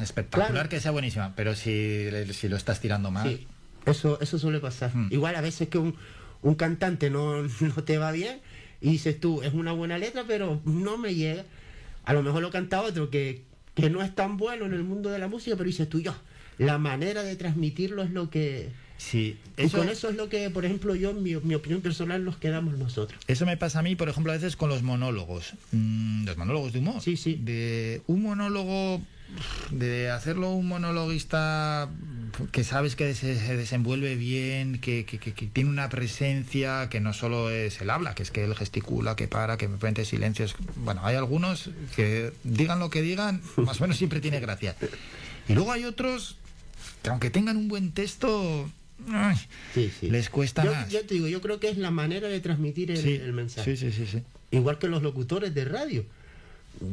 espectacular, 0.00 0.68
que 0.68 0.80
sea 0.80 0.92
buenísima, 0.92 1.34
pero 1.34 1.54
si, 1.56 2.08
si 2.32 2.48
lo 2.48 2.56
estás 2.56 2.80
tirando 2.80 3.10
mal. 3.10 3.28
Sí, 3.28 3.46
eso, 3.86 4.20
eso 4.20 4.38
suele 4.38 4.60
pasar. 4.60 4.94
Hmm. 4.94 5.08
Igual 5.10 5.34
a 5.34 5.40
veces 5.40 5.68
que 5.68 5.78
un, 5.78 5.96
un 6.42 6.54
cantante 6.54 7.10
no, 7.10 7.42
no, 7.60 7.84
te 7.84 7.98
va 7.98 8.12
bien 8.12 8.40
y 8.80 8.92
dices 8.92 9.18
tú, 9.18 9.42
es 9.42 9.54
una 9.54 9.72
buena 9.72 9.98
letra, 9.98 10.24
pero 10.26 10.60
no 10.64 10.98
me 10.98 11.14
llega. 11.14 11.44
A 12.04 12.12
lo 12.12 12.22
mejor 12.22 12.42
lo 12.42 12.50
canta 12.50 12.82
otro 12.82 13.10
que, 13.10 13.42
que 13.74 13.90
no 13.90 14.02
es 14.02 14.14
tan 14.14 14.36
bueno 14.36 14.66
en 14.66 14.74
el 14.74 14.84
mundo 14.84 15.10
de 15.10 15.18
la 15.18 15.26
música, 15.26 15.56
pero 15.56 15.66
dices 15.66 15.88
tú, 15.88 16.00
yo, 16.00 16.14
la 16.58 16.78
manera 16.78 17.24
de 17.24 17.34
transmitirlo 17.34 18.02
es 18.02 18.10
lo 18.10 18.30
que 18.30 18.70
Sí, 18.98 19.38
y 19.56 19.68
con 19.68 19.88
eso 19.88 20.10
es 20.10 20.16
lo 20.16 20.28
que, 20.28 20.50
por 20.50 20.64
ejemplo, 20.64 20.94
yo, 20.96 21.14
mi, 21.14 21.36
mi, 21.36 21.54
opinión 21.54 21.80
personal, 21.80 22.24
nos 22.24 22.36
quedamos 22.36 22.76
nosotros. 22.76 23.18
Eso 23.28 23.46
me 23.46 23.56
pasa 23.56 23.78
a 23.78 23.82
mí, 23.82 23.94
por 23.94 24.08
ejemplo, 24.08 24.32
a 24.32 24.34
veces 24.34 24.56
con 24.56 24.68
los 24.68 24.82
monólogos. 24.82 25.54
Mm, 25.70 26.26
los 26.26 26.36
monólogos 26.36 26.72
de 26.72 26.80
humor. 26.80 27.00
Sí, 27.00 27.16
sí. 27.16 27.38
De 27.40 28.02
un 28.08 28.22
monólogo, 28.22 29.00
de 29.70 30.10
hacerlo 30.10 30.50
un 30.50 30.66
monologuista 30.66 31.88
que 32.50 32.64
sabes 32.64 32.96
que 32.96 33.14
se, 33.14 33.34
desenvuelve 33.56 34.16
bien, 34.16 34.80
que, 34.80 35.04
que, 35.04 35.18
que, 35.18 35.32
tiene 35.46 35.70
una 35.70 35.88
presencia, 35.88 36.88
que 36.90 37.00
no 37.00 37.12
solo 37.12 37.50
es 37.50 37.80
el 37.80 37.90
habla, 37.90 38.16
que 38.16 38.24
es 38.24 38.32
que 38.32 38.44
él 38.44 38.54
gesticula, 38.56 39.14
que 39.14 39.28
para, 39.28 39.56
que 39.56 39.68
me 39.68 39.78
silencio 39.78 40.04
silencios. 40.04 40.56
Bueno, 40.76 41.02
hay 41.04 41.14
algunos 41.14 41.70
que 41.94 42.32
digan 42.42 42.80
lo 42.80 42.90
que 42.90 43.00
digan, 43.00 43.42
más 43.56 43.78
o 43.78 43.84
menos 43.84 43.96
siempre 43.96 44.20
tiene 44.20 44.40
gracia. 44.40 44.74
Y 45.48 45.54
luego 45.54 45.70
hay 45.70 45.84
otros 45.84 46.36
que 47.02 47.10
aunque 47.10 47.30
tengan 47.30 47.56
un 47.56 47.68
buen 47.68 47.92
texto, 47.92 48.68
les 50.02 50.30
cuesta 50.30 50.64
yo, 50.64 50.72
más. 50.72 50.90
Yo 50.90 51.04
te 51.04 51.14
digo, 51.14 51.28
yo 51.28 51.40
creo 51.40 51.60
que 51.60 51.68
es 51.68 51.78
la 51.78 51.90
manera 51.90 52.28
de 52.28 52.40
transmitir 52.40 52.90
el, 52.90 53.32
mensaje. 53.32 53.76
Sí, 53.76 53.90
sí, 53.90 54.06
sí, 54.06 54.22
Igual 54.50 54.78
que 54.78 54.88
los 54.88 55.02
locutores 55.02 55.54
de 55.54 55.64
radio. 55.64 56.04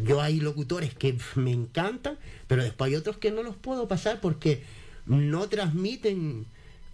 Yo 0.03 0.21
hay 0.21 0.39
locutores 0.39 0.93
que 0.95 1.15
me 1.35 1.51
encantan, 1.51 2.17
pero 2.47 2.63
después 2.63 2.89
hay 2.89 2.95
otros 2.95 3.17
que 3.17 3.31
no 3.31 3.43
los 3.43 3.55
puedo 3.55 3.87
pasar 3.87 4.19
porque 4.19 4.63
no 5.05 5.47
transmiten 5.47 6.45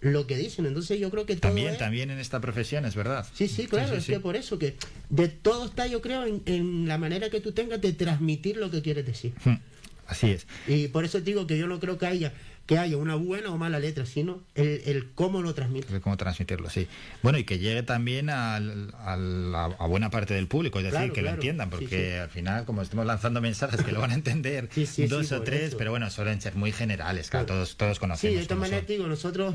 lo 0.02 0.26
que 0.26 0.36
dicen. 0.36 0.66
Entonces 0.66 1.00
yo 1.00 1.10
creo 1.10 1.24
que 1.24 1.36
también 1.36 1.78
también 1.78 2.10
en 2.10 2.18
esta 2.18 2.40
profesión 2.40 2.84
es 2.84 2.94
verdad. 2.94 3.26
Sí, 3.34 3.48
sí, 3.48 3.66
claro, 3.66 3.96
es 3.96 4.06
que 4.06 4.20
por 4.20 4.36
eso 4.36 4.58
que 4.58 4.76
de 5.08 5.28
todo 5.28 5.66
está 5.66 5.86
yo 5.86 6.02
creo 6.02 6.24
en, 6.26 6.42
en, 6.46 6.88
la 6.88 6.98
manera 6.98 7.30
que 7.30 7.40
tú 7.40 7.52
tengas 7.52 7.80
de 7.80 7.92
transmitir 7.92 8.56
lo 8.56 8.70
que 8.70 8.82
quieres 8.82 9.06
decir. 9.06 9.32
Hmm, 9.44 9.56
así 10.06 10.30
es. 10.30 10.46
Y 10.66 10.88
por 10.88 11.04
eso 11.04 11.20
digo 11.20 11.46
que 11.46 11.56
yo 11.56 11.66
no 11.66 11.80
creo 11.80 11.98
que 11.98 12.06
haya 12.06 12.32
que 12.66 12.78
haya 12.78 12.96
una 12.96 13.16
buena 13.16 13.50
o 13.50 13.58
mala 13.58 13.78
letra, 13.78 14.06
sino 14.06 14.42
el, 14.54 15.10
cómo 15.14 15.42
lo 15.42 15.54
transmite. 15.54 15.92
El 15.92 16.00
cómo 16.00 16.16
transmitirlo, 16.16 16.70
sí. 16.70 16.86
Bueno, 17.22 17.38
y 17.38 17.44
que 17.44 17.58
llegue 17.58 17.82
también 17.82 18.30
al, 18.30 18.94
a 18.94 19.86
buena 19.86 20.10
parte 20.10 20.34
del 20.34 20.46
público, 20.46 20.78
es 20.78 20.92
decir, 20.92 21.12
que 21.12 21.22
lo 21.22 21.30
entiendan, 21.30 21.70
porque 21.70 22.18
al 22.18 22.30
final, 22.30 22.64
como 22.64 22.82
estamos 22.82 23.06
lanzando 23.06 23.40
mensajes 23.40 23.82
que 23.82 23.92
lo 23.92 24.00
van 24.00 24.12
a 24.12 24.14
entender 24.14 24.68
dos 25.08 25.32
o 25.32 25.42
tres, 25.42 25.74
pero 25.74 25.90
bueno, 25.90 26.10
suelen 26.10 26.40
ser 26.40 26.54
muy 26.54 26.72
generales, 26.72 27.30
que 27.30 27.38
todos, 27.38 27.76
todos 27.76 27.98
conocemos. 27.98 28.30
Sí, 28.32 28.36
de 28.36 28.42
esta 28.42 28.54
manera 28.54 28.82
digo, 28.82 29.06
nosotros 29.06 29.54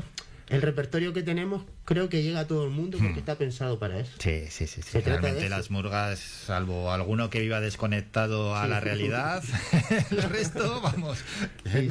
el 0.50 0.62
repertorio 0.62 1.12
que 1.12 1.22
tenemos 1.22 1.64
creo 1.84 2.08
que 2.08 2.22
llega 2.22 2.40
a 2.40 2.46
todo 2.46 2.64
el 2.64 2.70
mundo 2.70 2.98
porque 2.98 3.14
hmm. 3.14 3.18
está 3.18 3.36
pensado 3.36 3.78
para 3.78 4.00
eso. 4.00 4.12
Sí, 4.18 4.44
sí, 4.48 4.66
sí. 4.66 4.82
sí. 4.82 5.00
Realmente 5.00 5.48
las 5.48 5.70
murgas, 5.70 6.18
salvo 6.18 6.92
alguno 6.92 7.30
que 7.30 7.40
viva 7.40 7.60
desconectado 7.60 8.56
a 8.56 8.66
la 8.66 8.80
realidad, 8.80 9.42
el 10.10 10.22
resto, 10.22 10.80
vamos, 10.80 11.22
¿quién 11.64 11.88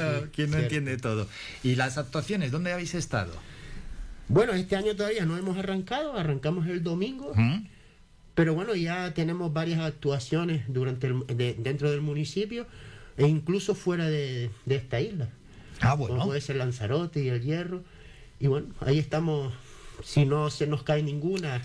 no, 0.52 0.58
entiende 0.58 0.98
todo? 0.98 1.28
¿Y 1.64 1.76
las 1.76 1.98
actuaciones, 1.98 2.52
dónde 2.52 2.74
habéis 2.74 2.96
estado? 2.96 3.34
Bueno, 4.28 4.54
este 4.54 4.76
año 4.76 4.96
todavía 4.96 5.26
no 5.26 5.38
hemos 5.38 5.58
arrancado, 5.58 6.18
arrancamos 6.18 6.68
el 6.68 6.84
domingo. 6.84 7.32
Hmm. 7.36 7.68
Pero 8.38 8.54
bueno, 8.54 8.76
ya 8.76 9.16
tenemos 9.16 9.52
varias 9.52 9.80
actuaciones 9.80 10.64
durante 10.68 11.12
dentro 11.58 11.90
del 11.90 12.02
municipio 12.02 12.68
e 13.18 13.26
incluso 13.26 13.74
fuera 13.74 14.06
de, 14.06 14.52
esta 14.68 15.02
isla. 15.02 15.30
Ah, 15.82 15.96
bueno. 15.96 16.16
Como 16.16 16.28
puede 16.28 16.42
ser 16.42 16.58
Lanzarote 16.58 17.24
y 17.24 17.30
El 17.30 17.42
Hierro. 17.42 17.84
Y 18.40 18.48
bueno, 18.48 18.68
ahí 18.82 19.00
estamos, 19.00 19.54
si 20.04 20.26
no 20.26 20.50
se 20.50 20.68
nos 20.68 20.84
cae 20.84 21.04
ninguna, 21.04 21.62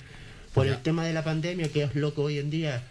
por 0.55 0.67
el 0.67 0.81
tema 0.83 1.05
de 1.05 1.13
la 1.13 1.25
pandemia, 1.25 1.69
que 1.69 1.83
es 1.83 1.95
loco 1.95 2.23
hoy 2.25 2.39
en 2.39 2.51
día, 2.51 2.83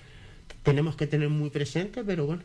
tenemos 0.64 0.96
que 0.96 1.08
tener 1.08 1.30
muy 1.30 1.50
presente, 1.50 2.04
pero 2.04 2.26
bueno, 2.26 2.42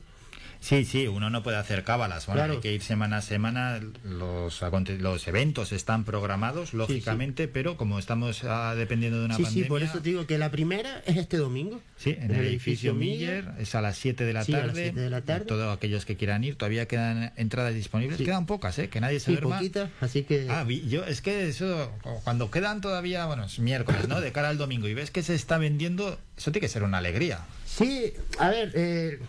Sí, 0.61 0.85
sí, 0.85 1.07
uno 1.07 1.31
no 1.31 1.43
puede 1.43 1.57
hacer 1.57 1.85
cábalas. 1.85 2.27
Bueno, 2.27 2.43
hay 2.45 2.59
que 2.59 2.73
ir 2.73 2.83
semana 2.83 3.19
a 3.19 3.23
semana. 3.23 3.81
Los, 4.05 4.63
los 4.99 5.29
eventos 5.29 5.73
están 5.73 6.05
programados, 6.05 6.75
lógicamente, 6.75 7.49
pero 7.49 7.77
como 7.77 7.99
estamos 7.99 8.43
ah, 8.45 8.75
dependiendo 8.77 9.21
de 9.21 9.27
una 9.27 9.35
pandemia. 9.35 9.63
Sí, 9.65 9.69
por 9.69 9.83
eso 9.83 10.01
digo 10.01 10.27
que 10.27 10.39
la 10.39 10.51
primera 10.51 11.03
es 11.07 11.17
este 11.17 11.37
domingo. 11.37 11.81
Sí, 11.97 12.17
en, 12.19 12.31
el, 12.35 12.47
edificio, 12.47 12.95
Miller, 12.95 13.53
es 13.59 13.75
a 13.75 13.81
las 13.81 13.97
7 13.97 14.25
de 14.25 14.33
la 14.33 14.45
tarde. 14.45 14.63
A 14.63 14.67
las 14.67 14.77
7 14.77 15.01
de 15.01 15.11
la 15.11 15.23
tarde. 15.23 15.47
Todos 15.47 15.77
aquellos 15.77 16.05
que 16.05 16.17
quieran 16.17 16.45
ir, 16.45 16.57
todavía 16.57 16.87
quedan 16.87 17.33
entradas 17.37 17.75
disponibles. 17.75 18.19
Quedan 18.19 18.47
pocas, 18.47 18.79
¿eh? 18.79 18.89
Que 18.89 19.01
nadie 19.01 19.21
se 19.21 19.33
duerma. 19.33 19.57
poquitas, 19.59 19.91
así 20.01 20.25
que. 20.25 20.47
Ah, 20.51 20.67
yo, 20.69 21.05
es 21.05 21.21
que 21.23 21.49
eso, 21.49 21.93
cuando 22.25 22.51
quedan 22.51 22.81
todavía, 22.81 23.27
bueno, 23.27 23.45
es 23.45 23.59
miércoles, 23.59 24.09
¿no? 24.09 24.21
De 24.21 24.33
cara 24.33 24.49
al 24.49 24.59
domingo 24.59 24.89
y 24.89 24.95
ves 24.95 25.11
que 25.11 25.23
se 25.23 25.35
está 25.35 25.59
vendiendo, 25.59 26.19
eso 26.37 26.53
tiene 26.53 26.67
que 26.67 26.69
ser 26.69 26.83
una 26.83 26.99
alegría. 26.99 27.41
Sí, 27.67 28.13
a 28.39 28.49
ver, 28.49 28.73
eh 28.75 29.21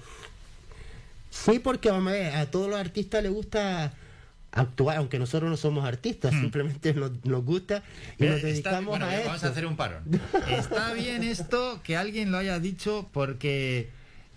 Sí, 1.46 1.60
porque 1.60 1.89
vamos 1.89 2.10
a 2.10 2.15
ver, 2.15 2.36
a 2.36 2.51
todos 2.51 2.70
los 2.70 2.79
artistas 2.79 3.24
les 3.24 3.32
gusta 3.32 3.94
actuar, 4.51 4.98
aunque 4.98 5.20
nosotros 5.20 5.50
no 5.50 5.58
somos 5.58 5.86
artistas, 5.86 6.34
hmm. 6.34 6.41
simplemente 6.41 6.94
nos, 6.94 7.12
gusta 7.44 7.84
y 8.17 8.25
nos 8.25 8.41
dedicamos 8.41 9.00
a 9.00 9.06
Vamos 9.06 9.44
a 9.44 9.48
hacer 9.48 9.65
un 9.65 9.75
parón. 9.75 10.03
Está 10.50 10.94
bien 10.94 11.24
esto 11.24 11.82
que 11.84 11.98
alguien 11.98 12.32
lo 12.32 12.38
haya 12.38 12.60
dicho 12.60 13.10
porque 13.13 13.89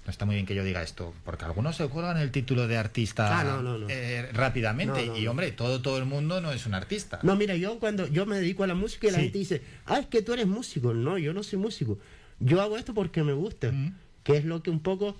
no 0.05 0.11
está 0.11 0.25
muy 0.25 0.35
bien 0.35 0.47
que 0.47 0.55
yo 0.55 0.65
diga 0.65 0.83
esto, 0.83 1.15
porque 1.25 1.45
algunos 1.45 1.77
se 1.77 1.87
juegan 1.87 2.17
el 2.17 2.31
título 2.31 2.67
de 2.67 2.77
artista 2.79 3.41
ah, 3.41 3.79
eh, 3.89 4.29
rápidamente 4.33 5.05
y 5.05 5.27
hombre, 5.27 5.53
todo 5.53 5.83
todo 5.83 5.99
el 5.99 6.07
mundo 6.07 6.41
no 6.41 6.53
es 6.53 6.67
un 6.67 6.75
artista. 6.75 7.21
No, 7.23 7.37
mira, 7.37 7.55
yo 7.55 7.79
cuando 7.79 8.07
yo 8.07 8.25
me 8.25 8.37
dedico 8.37 8.65
a 8.65 8.67
la 8.67 8.75
música 8.75 9.09
y 9.09 9.11
la 9.11 9.19
gente 9.19 9.39
dice, 9.39 9.63
ah, 9.87 9.99
es 9.99 10.07
que 10.07 10.23
tú 10.23 10.33
eres 10.33 10.47
músico. 10.47 10.95
No, 10.95 11.19
yo 11.19 11.35
no 11.35 11.43
soy 11.43 11.59
músico. 11.59 11.99
Yo 12.39 12.63
hago 12.63 12.79
esto 12.79 12.95
porque 12.95 13.23
me 13.23 13.35
gusta, 13.35 13.71
hmm. 13.71 13.95
que 14.25 14.39
es 14.39 14.45
lo 14.47 14.63
que 14.63 14.71
un 14.71 14.81
poco 14.81 15.17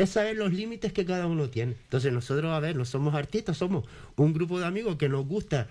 es 0.00 0.10
saber 0.10 0.36
los 0.36 0.52
límites 0.52 0.92
que 0.92 1.04
cada 1.04 1.26
uno 1.26 1.50
tiene. 1.50 1.72
Entonces 1.72 2.12
nosotros, 2.12 2.52
a 2.52 2.60
ver, 2.60 2.74
no 2.74 2.84
somos 2.84 3.14
artistas, 3.14 3.58
somos 3.58 3.84
un 4.16 4.32
grupo 4.32 4.58
de 4.58 4.66
amigos 4.66 4.96
que 4.96 5.08
nos 5.08 5.26
gusta 5.26 5.68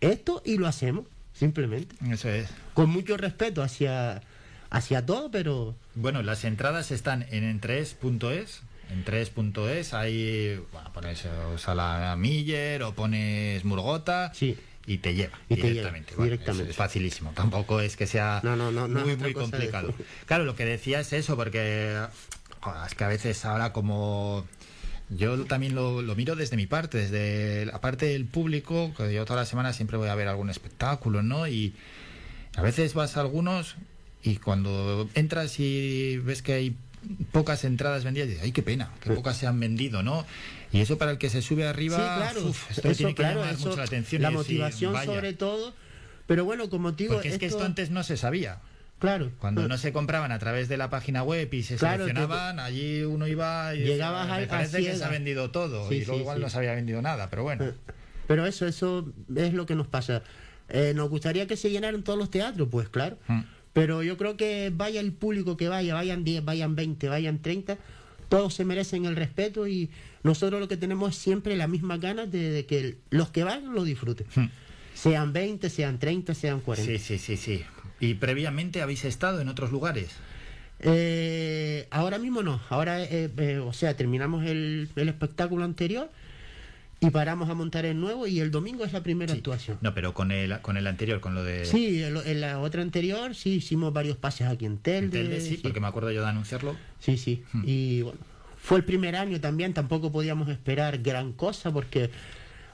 esto 0.00 0.42
y 0.44 0.58
lo 0.58 0.66
hacemos, 0.66 1.06
simplemente. 1.32 1.94
Eso 2.10 2.28
es. 2.28 2.48
Con 2.74 2.90
mucho 2.90 3.16
respeto 3.16 3.62
hacia, 3.62 4.22
hacia 4.70 5.06
todo, 5.06 5.30
pero... 5.30 5.76
Bueno, 5.94 6.22
las 6.22 6.44
entradas 6.44 6.90
están 6.90 7.26
en 7.30 7.44
entres.es. 7.44 8.62
En 8.90 9.04
3.es 9.04 9.92
ahí 9.92 10.58
bueno, 10.72 10.90
pones 10.94 11.22
Sala 11.58 12.16
Miller 12.18 12.82
o 12.82 12.94
pones 12.94 13.62
Murgota 13.66 14.32
sí. 14.34 14.56
y 14.86 14.98
te 14.98 15.14
lleva 15.14 15.38
y 15.50 15.56
directamente. 15.56 16.14
Te 16.16 16.22
directamente. 16.22 16.70
Es, 16.70 16.76
facilísimo, 16.76 17.32
tampoco 17.32 17.82
es 17.82 17.98
que 17.98 18.06
sea 18.06 18.40
muy, 18.42 19.16
muy 19.16 19.34
complicado. 19.34 19.94
Claro, 20.24 20.44
lo 20.44 20.56
que 20.56 20.64
decía 20.64 21.00
es 21.00 21.12
eso, 21.12 21.36
porque 21.36 21.98
es 22.86 22.94
que 22.94 23.04
a 23.04 23.08
veces 23.08 23.44
ahora 23.44 23.72
como 23.72 24.46
yo 25.10 25.44
también 25.46 25.74
lo, 25.74 26.02
miro 26.14 26.36
desde 26.36 26.56
mi 26.56 26.66
parte, 26.66 26.98
desde 26.98 27.66
la 27.66 27.80
parte 27.80 28.06
del 28.06 28.26
público, 28.26 28.92
que 28.96 29.12
yo 29.12 29.24
toda 29.24 29.40
la 29.40 29.46
semana 29.46 29.72
siempre 29.72 29.96
voy 29.96 30.08
a 30.08 30.14
ver 30.14 30.28
algún 30.28 30.50
espectáculo, 30.50 31.22
¿no? 31.22 31.48
Y 31.48 31.74
a 32.56 32.62
veces 32.62 32.94
vas 32.94 33.16
a 33.16 33.20
algunos 33.20 33.76
y 34.22 34.36
cuando 34.36 35.08
entras 35.14 35.58
y 35.60 36.18
ves 36.18 36.42
que 36.42 36.52
hay 36.52 36.76
pocas 37.32 37.64
entradas 37.64 38.04
vendidas, 38.04 38.28
dices, 38.28 38.44
ay, 38.44 38.52
qué 38.52 38.62
pena, 38.62 38.90
que 39.00 39.12
pocas 39.12 39.36
se 39.36 39.46
han 39.46 39.58
vendido, 39.58 40.02
¿no? 40.02 40.26
Y 40.72 40.80
eso 40.80 40.98
para 40.98 41.12
el 41.12 41.18
que 41.18 41.30
se 41.30 41.40
sube 41.40 41.66
arriba, 41.66 41.96
claro, 41.96 42.52
esto 42.68 42.92
tiene 42.92 43.14
que 43.14 43.22
llamar 43.22 43.56
mucho 43.56 43.76
la 43.76 43.84
atención. 43.84 44.20
La 44.20 44.30
motivación 44.30 44.94
sobre 45.04 45.32
todo, 45.32 45.72
pero 46.26 46.44
bueno, 46.44 46.68
como 46.68 46.94
te 46.94 47.04
digo... 47.04 47.14
Porque 47.14 47.28
es 47.28 47.38
que 47.38 47.46
esto 47.46 47.64
antes 47.64 47.90
no 47.90 48.02
se 48.02 48.18
sabía. 48.18 48.58
Claro. 48.98 49.30
Cuando 49.38 49.68
no 49.68 49.78
se 49.78 49.92
compraban 49.92 50.32
a 50.32 50.38
través 50.38 50.68
de 50.68 50.76
la 50.76 50.90
página 50.90 51.22
web 51.22 51.52
y 51.52 51.62
se 51.62 51.78
seleccionaban, 51.78 52.58
allí 52.58 53.02
uno 53.02 53.28
iba 53.28 53.74
y 53.74 53.84
llegabas 53.84 54.28
me 54.28 54.46
parece 54.46 54.82
que 54.82 54.96
se 54.96 55.04
ha 55.04 55.08
vendido 55.08 55.50
todo 55.50 55.92
y 55.92 56.04
luego 56.04 56.20
igual 56.20 56.40
no 56.40 56.48
se 56.48 56.58
había 56.58 56.74
vendido 56.74 57.00
nada, 57.00 57.30
pero 57.30 57.44
bueno. 57.44 57.64
Eh, 57.64 57.74
pero 58.26 58.46
eso, 58.46 58.66
eso 58.66 59.12
es 59.34 59.54
lo 59.54 59.66
que 59.66 59.74
nos 59.74 59.86
pasa. 59.86 60.22
Eh, 60.68 60.92
nos 60.94 61.08
gustaría 61.08 61.46
que 61.46 61.56
se 61.56 61.70
llenaran 61.70 62.02
todos 62.02 62.18
los 62.18 62.30
teatros, 62.30 62.68
pues 62.70 62.88
claro. 62.88 63.16
Hmm. 63.28 63.42
Pero 63.72 64.02
yo 64.02 64.16
creo 64.16 64.36
que 64.36 64.72
vaya 64.74 65.00
el 65.00 65.12
público 65.12 65.56
que 65.56 65.68
vaya, 65.68 65.94
vayan 65.94 66.24
10, 66.24 66.44
vayan 66.44 66.74
20, 66.74 67.08
vayan 67.08 67.40
30, 67.40 67.78
todos 68.28 68.54
se 68.54 68.64
merecen 68.64 69.04
el 69.04 69.14
respeto 69.14 69.68
y 69.68 69.90
nosotros 70.24 70.60
lo 70.60 70.68
que 70.68 70.76
tenemos 70.76 71.10
es 71.10 71.16
siempre 71.16 71.56
la 71.56 71.68
misma 71.68 71.96
ganas 71.98 72.30
de, 72.30 72.66
que 72.66 72.98
los 73.10 73.30
que 73.30 73.44
vayan 73.44 73.72
lo 73.74 73.84
disfruten. 73.84 74.26
Hmm. 74.34 74.50
Sean 74.94 75.32
20, 75.32 75.70
sean 75.70 75.98
30, 75.98 76.34
sean 76.34 76.60
40. 76.60 76.92
Sí, 76.92 76.98
sí, 76.98 77.18
sí, 77.18 77.36
sí. 77.36 77.64
¿Y 78.00 78.14
previamente 78.14 78.82
habéis 78.82 79.04
estado 79.04 79.40
en 79.40 79.48
otros 79.48 79.70
lugares? 79.70 80.10
Eh, 80.80 81.88
ahora 81.90 82.18
mismo 82.18 82.42
no. 82.42 82.60
Ahora, 82.68 83.02
eh, 83.02 83.30
eh, 83.36 83.58
o 83.58 83.72
sea, 83.72 83.96
terminamos 83.96 84.44
el, 84.46 84.88
espectáculo 84.96 85.64
anterior 85.64 86.10
y 87.00 87.10
paramos 87.10 87.48
a 87.48 87.54
montar 87.54 87.84
el 87.84 88.00
nuevo 88.00 88.26
y 88.26 88.40
el 88.40 88.50
domingo 88.50 88.84
es 88.84 88.92
la 88.92 89.02
primera 89.02 89.32
actuación. 89.32 89.78
No, 89.80 89.94
pero 89.94 90.14
con 90.14 90.30
el, 90.30 90.60
con 90.60 90.76
el 90.76 90.86
anterior, 90.86 91.20
con 91.20 91.34
lo 91.34 91.42
de... 91.42 91.64
Sí, 91.64 92.02
en, 92.02 92.40
la 92.40 92.60
otra 92.60 92.82
anterior 92.82 93.34
sí 93.34 93.56
hicimos 93.56 93.92
varios 93.92 94.16
pases 94.16 94.46
aquí 94.46 94.66
en 94.66 94.78
Telde. 94.78 95.40
sí, 95.40 95.58
porque 95.62 95.80
me 95.80 95.86
acuerdo 95.86 96.10
yo 96.10 96.22
de 96.22 96.28
anunciarlo. 96.28 96.76
Sí, 97.00 97.16
sí. 97.16 97.42
Hmm. 97.52 97.62
Y 97.66 98.02
bueno, 98.02 98.18
fue 98.60 98.78
el 98.78 98.84
primer 98.84 99.16
año 99.16 99.40
también, 99.40 99.74
tampoco 99.74 100.12
podíamos 100.12 100.48
esperar 100.48 100.98
gran 100.98 101.32
cosa 101.32 101.72
porque 101.72 102.10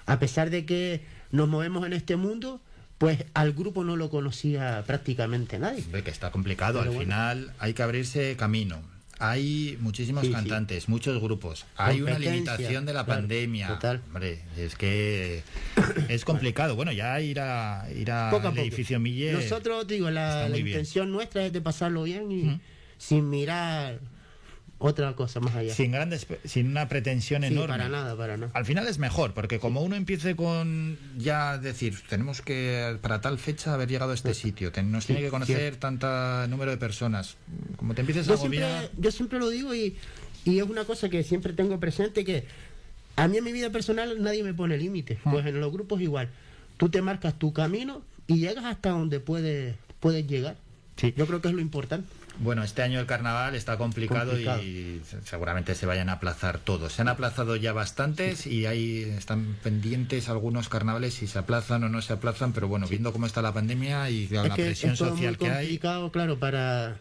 a 0.06 0.18
pesar 0.18 0.50
de 0.50 0.66
que 0.66 1.02
nos 1.30 1.48
movemos 1.48 1.86
en 1.86 1.92
este 1.92 2.16
mundo, 2.16 2.60
pues 3.04 3.22
al 3.34 3.52
grupo 3.52 3.84
no 3.84 3.96
lo 3.96 4.08
conocía 4.08 4.82
prácticamente 4.86 5.58
nadie. 5.58 5.84
Ve 5.92 6.02
que 6.02 6.10
está 6.10 6.30
complicado, 6.30 6.80
al 6.80 6.90
final 6.90 7.52
hay 7.58 7.74
que 7.74 7.82
abrirse 7.82 8.34
camino. 8.34 8.80
Hay 9.18 9.76
muchísimos 9.80 10.26
cantantes, 10.26 10.88
muchos 10.88 11.20
grupos. 11.20 11.66
Hay 11.76 12.00
una 12.00 12.18
limitación 12.18 12.86
de 12.86 12.94
la 12.94 13.04
pandemia. 13.04 13.68
Total. 13.68 14.00
Hombre, 14.06 14.40
es 14.56 14.74
que 14.74 15.42
es 16.08 16.24
complicado. 16.24 16.76
Bueno, 16.76 16.92
ya 16.92 17.20
ir 17.20 17.40
a 17.40 17.86
ir 17.94 18.10
al 18.10 18.58
edificio 18.58 18.98
Miller. 18.98 19.34
Nosotros 19.34 19.86
digo, 19.86 20.10
la, 20.10 20.48
intención 20.56 21.12
nuestra 21.12 21.44
es 21.44 21.52
de 21.52 21.60
pasarlo 21.60 22.04
bien 22.04 22.32
y 22.32 22.58
sin 22.96 23.28
mirar 23.28 24.00
otra 24.78 25.14
cosa 25.14 25.40
más 25.40 25.54
allá. 25.54 25.72
Sin 25.74 25.92
grandes, 25.92 26.26
sin 26.44 26.68
una 26.68 26.88
pretensión 26.88 27.42
Sí, 27.42 27.48
enorme. 27.48 27.68
para 27.68 27.88
nada, 27.88 28.16
para 28.16 28.36
nada. 28.36 28.50
Al 28.54 28.64
final 28.66 28.86
es 28.88 28.98
mejor, 28.98 29.32
porque 29.34 29.58
como 29.58 29.80
uno 29.82 29.96
empiece 29.96 30.36
con 30.36 30.98
ya 31.16 31.56
decir, 31.58 32.00
tenemos 32.08 32.42
que 32.42 32.98
para 33.00 33.20
tal 33.20 33.38
fecha 33.38 33.72
haber 33.74 33.88
llegado 33.88 34.10
a 34.10 34.14
este 34.14 34.34
sitio, 34.34 34.72
ten- 34.72 34.90
nos 34.92 35.04
Sí, 35.04 35.08
tiene 35.14 35.22
que 35.22 35.30
conocer 35.30 35.76
tanta 35.76 36.46
número 36.48 36.70
de 36.70 36.76
personas. 36.76 37.36
Como 37.76 37.94
te 37.94 38.00
empieces 38.02 38.28
a 38.28 38.34
agobiar... 38.34 38.80
siempre, 38.80 39.02
yo 39.02 39.10
siempre 39.10 39.38
lo 39.38 39.48
digo 39.48 39.74
y, 39.74 39.96
y 40.44 40.58
es 40.58 40.64
una 40.64 40.84
cosa 40.84 41.08
que 41.08 41.22
siempre 41.22 41.52
tengo 41.52 41.78
presente 41.80 42.24
que 42.24 42.44
a 43.16 43.28
mí 43.28 43.38
en 43.38 43.44
mi 43.44 43.52
vida 43.52 43.70
personal 43.70 44.20
nadie 44.22 44.42
me 44.42 44.54
pone 44.54 44.76
límites. 44.76 45.18
Ah. 45.24 45.30
Pues 45.32 45.46
en 45.46 45.60
los 45.60 45.72
grupos 45.72 46.00
igual. 46.00 46.28
Tú 46.76 46.88
te 46.88 47.00
marcas 47.00 47.38
tu 47.38 47.52
camino 47.52 48.02
y 48.26 48.38
llegas 48.38 48.64
hasta 48.64 48.90
donde 48.90 49.20
puedes, 49.20 49.76
puedes 50.00 50.26
llegar. 50.26 50.56
Sí. 50.96 51.14
Yo 51.16 51.26
creo 51.26 51.40
que 51.40 51.48
es 51.48 51.54
lo 51.54 51.60
importante. 51.60 52.08
Bueno, 52.40 52.64
este 52.64 52.82
año 52.82 52.98
el 52.98 53.06
carnaval 53.06 53.54
está 53.54 53.76
complicado, 53.78 54.30
Complicado. 54.32 54.62
y 54.62 55.00
se- 55.08 55.22
seguramente 55.22 55.74
se 55.76 55.86
vayan 55.86 56.08
a 56.08 56.14
aplazar 56.14 56.58
todos. 56.58 56.92
Se 56.92 57.02
han 57.02 57.08
aplazado 57.08 57.54
ya 57.56 57.72
bastantes 57.72 58.46
y 58.46 58.66
ahí 58.66 59.02
están 59.16 59.56
pendientes 59.62 60.28
algunos 60.28 60.68
carnavales 60.68 61.14
si 61.14 61.26
se 61.28 61.38
aplazan 61.38 61.84
o 61.84 61.88
no 61.88 62.02
se 62.02 62.12
aplazan, 62.12 62.52
pero 62.52 62.66
bueno, 62.66 62.88
viendo 62.88 63.12
cómo 63.12 63.26
está 63.26 63.40
la 63.40 63.52
pandemia 63.54 64.10
y 64.10 64.26
la, 64.28 64.42
es 64.46 64.54
que 64.54 64.64
presión 64.64 64.92
es 64.94 64.98
todo 64.98 65.10
social 65.10 65.36
muy 65.38 65.46
que 65.46 65.50
hay. 65.52 65.64
complicado, 65.66 66.10
claro, 66.10 66.38
para 66.38 66.96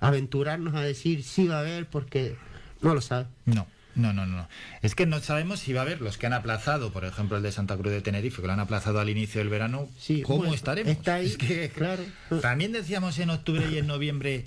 aventurarnos 0.00 0.74
a 0.74 0.82
decir 0.82 1.22
sí 1.24 1.46
va 1.46 1.56
a 1.56 1.60
haber 1.60 1.86
porque 1.86 2.36
no 2.82 2.94
lo 2.94 3.00
sabe. 3.00 3.26
No, 3.46 3.66
no, 3.94 4.12
no, 4.12 4.26
no. 4.26 4.46
Es 4.82 4.94
que 4.94 5.06
no 5.06 5.20
sabemos 5.20 5.60
si 5.60 5.72
va 5.72 5.80
a 5.80 5.84
haber 5.84 6.02
los 6.02 6.18
que 6.18 6.26
han 6.26 6.34
aplazado, 6.34 6.92
por 6.92 7.06
ejemplo, 7.06 7.38
el 7.38 7.42
de 7.42 7.50
Santa 7.50 7.76
Cruz 7.78 7.92
de 7.92 8.02
Tenerife, 8.02 8.42
que 8.42 8.46
lo 8.46 8.52
han 8.52 8.60
aplazado 8.60 9.00
al 9.00 9.08
inicio 9.08 9.38
del 9.40 9.48
verano. 9.48 9.88
Sí, 9.98 10.20
¿Cómo 10.20 10.40
bueno, 10.40 10.54
estaremos? 10.54 10.92
está 10.92 11.14
ahí, 11.16 11.26
Es 11.26 11.38
que 11.38 11.70
claro. 11.70 12.02
también 12.42 12.72
decíamos 12.72 13.18
en 13.18 13.30
octubre 13.30 13.66
y 13.72 13.78
en 13.78 13.86
noviembre, 13.86 14.44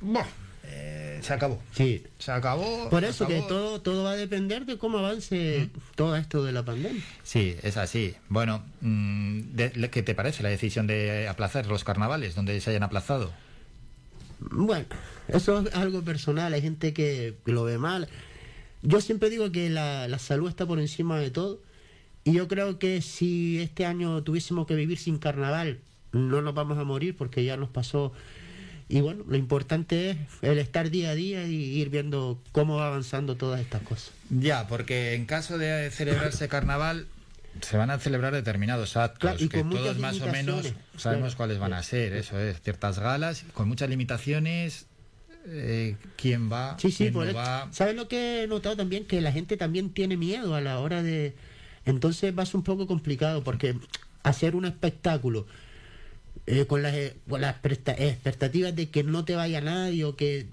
"Buah, 0.00 0.26
eh, 0.64 1.20
se 1.22 1.32
acabó. 1.32 1.62
Sí. 1.72 2.04
Se 2.18 2.32
acabó. 2.32 2.88
Por 2.90 3.04
eso 3.04 3.26
que 3.26 3.36
acabó". 3.36 3.48
todo, 3.48 3.80
todo 3.80 4.04
va 4.04 4.12
a 4.12 4.16
depender 4.16 4.66
de 4.66 4.78
cómo 4.78 4.98
avance 4.98 5.68
todo 5.94 6.16
esto 6.16 6.44
de 6.44 6.52
la 6.52 6.64
pandemia. 6.64 7.02
Sí, 7.22 7.56
es 7.62 7.76
así. 7.76 8.14
Bueno, 8.28 8.64
mm, 8.80 9.56
¿qué 9.90 10.02
te 10.02 10.14
parece 10.14 10.42
la 10.42 10.48
decisión 10.48 10.86
de 10.86 11.28
aplazar 11.28 11.66
los 11.66 11.84
carnavales 11.84 12.34
donde 12.34 12.60
se 12.60 12.70
hayan 12.70 12.82
aplazado? 12.82 13.32
Bueno, 14.40 14.84
eso 15.28 15.60
es 15.60 15.74
algo 15.74 16.02
personal, 16.02 16.52
hay 16.52 16.62
gente 16.62 16.92
que 16.92 17.34
lo 17.46 17.64
ve 17.64 17.78
mal. 17.78 18.08
Yo 18.82 19.00
siempre 19.00 19.30
digo 19.30 19.50
que 19.50 19.70
la, 19.70 20.08
la 20.08 20.18
salud 20.18 20.48
está 20.48 20.66
por 20.66 20.78
encima 20.78 21.18
de 21.18 21.30
todo 21.30 21.60
y 22.24 22.32
yo 22.32 22.48
creo 22.48 22.78
que 22.78 23.02
si 23.02 23.60
este 23.60 23.86
año 23.86 24.22
tuviésemos 24.22 24.66
que 24.66 24.74
vivir 24.74 24.98
sin 24.98 25.18
carnaval, 25.18 25.78
no 26.12 26.42
nos 26.42 26.54
vamos 26.54 26.76
a 26.76 26.84
morir 26.84 27.16
porque 27.16 27.44
ya 27.44 27.56
nos 27.56 27.68
pasó. 27.68 28.12
Y 28.88 29.00
bueno, 29.00 29.24
lo 29.26 29.36
importante 29.36 30.10
es 30.10 30.16
el 30.42 30.58
estar 30.58 30.90
día 30.90 31.10
a 31.10 31.14
día 31.14 31.46
y 31.46 31.54
ir 31.54 31.90
viendo 31.90 32.40
cómo 32.52 32.76
va 32.76 32.86
avanzando 32.86 33.36
todas 33.36 33.60
estas 33.60 33.82
cosas. 33.82 34.12
Ya, 34.30 34.68
porque 34.68 35.14
en 35.14 35.26
caso 35.26 35.58
de 35.58 35.90
celebrarse 35.90 36.46
carnaval 36.48 37.06
se 37.62 37.76
van 37.78 37.90
a 37.90 37.98
celebrar 37.98 38.32
determinados 38.34 38.96
actos 38.96 39.30
Claro, 39.30 39.44
y 39.44 39.48
que 39.48 39.64
todos 39.64 39.98
más 39.98 40.20
o 40.20 40.26
menos 40.28 40.72
sabemos 40.96 41.28
Claro. 41.30 41.36
cuáles 41.36 41.58
van 41.58 41.72
a 41.72 41.82
ser, 41.82 42.12
eso 42.12 42.38
es, 42.38 42.60
ciertas 42.60 42.98
galas 42.98 43.44
con 43.54 43.66
muchas 43.66 43.88
limitaciones, 43.88 44.86
eh, 45.46 45.96
quién 46.16 46.52
va, 46.52 46.76
Sí, 46.78 46.90
sí, 46.90 46.96
quién 47.04 47.12
por 47.14 47.24
no 47.24 47.30
eso. 47.30 47.38
va. 47.38 47.68
¿Sabes 47.72 47.96
lo 47.96 48.08
que 48.08 48.42
he 48.42 48.46
notado 48.46 48.76
también? 48.76 49.04
Que 49.06 49.20
la 49.20 49.32
gente 49.32 49.56
también 49.56 49.90
tiene 49.90 50.16
miedo 50.16 50.54
a 50.54 50.60
la 50.60 50.78
hora 50.78 51.02
de... 51.02 51.34
Entonces 51.86 52.36
va 52.38 52.42
a 52.42 52.46
ser 52.46 52.56
un 52.56 52.62
poco 52.64 52.86
complicado 52.86 53.42
porque 53.42 53.74
hacer 54.22 54.54
un 54.56 54.64
espectáculo 54.66 55.46
eh, 56.46 56.66
con 56.66 56.82
las, 56.82 56.94
eh, 56.94 57.16
con 57.28 57.40
las 57.40 57.56
expectativas 57.56 58.74
de 58.74 58.88
que 58.90 59.02
no 59.02 59.24
te 59.24 59.34
vaya 59.34 59.60
nadie 59.60 60.04
o 60.04 60.16
que... 60.16 60.46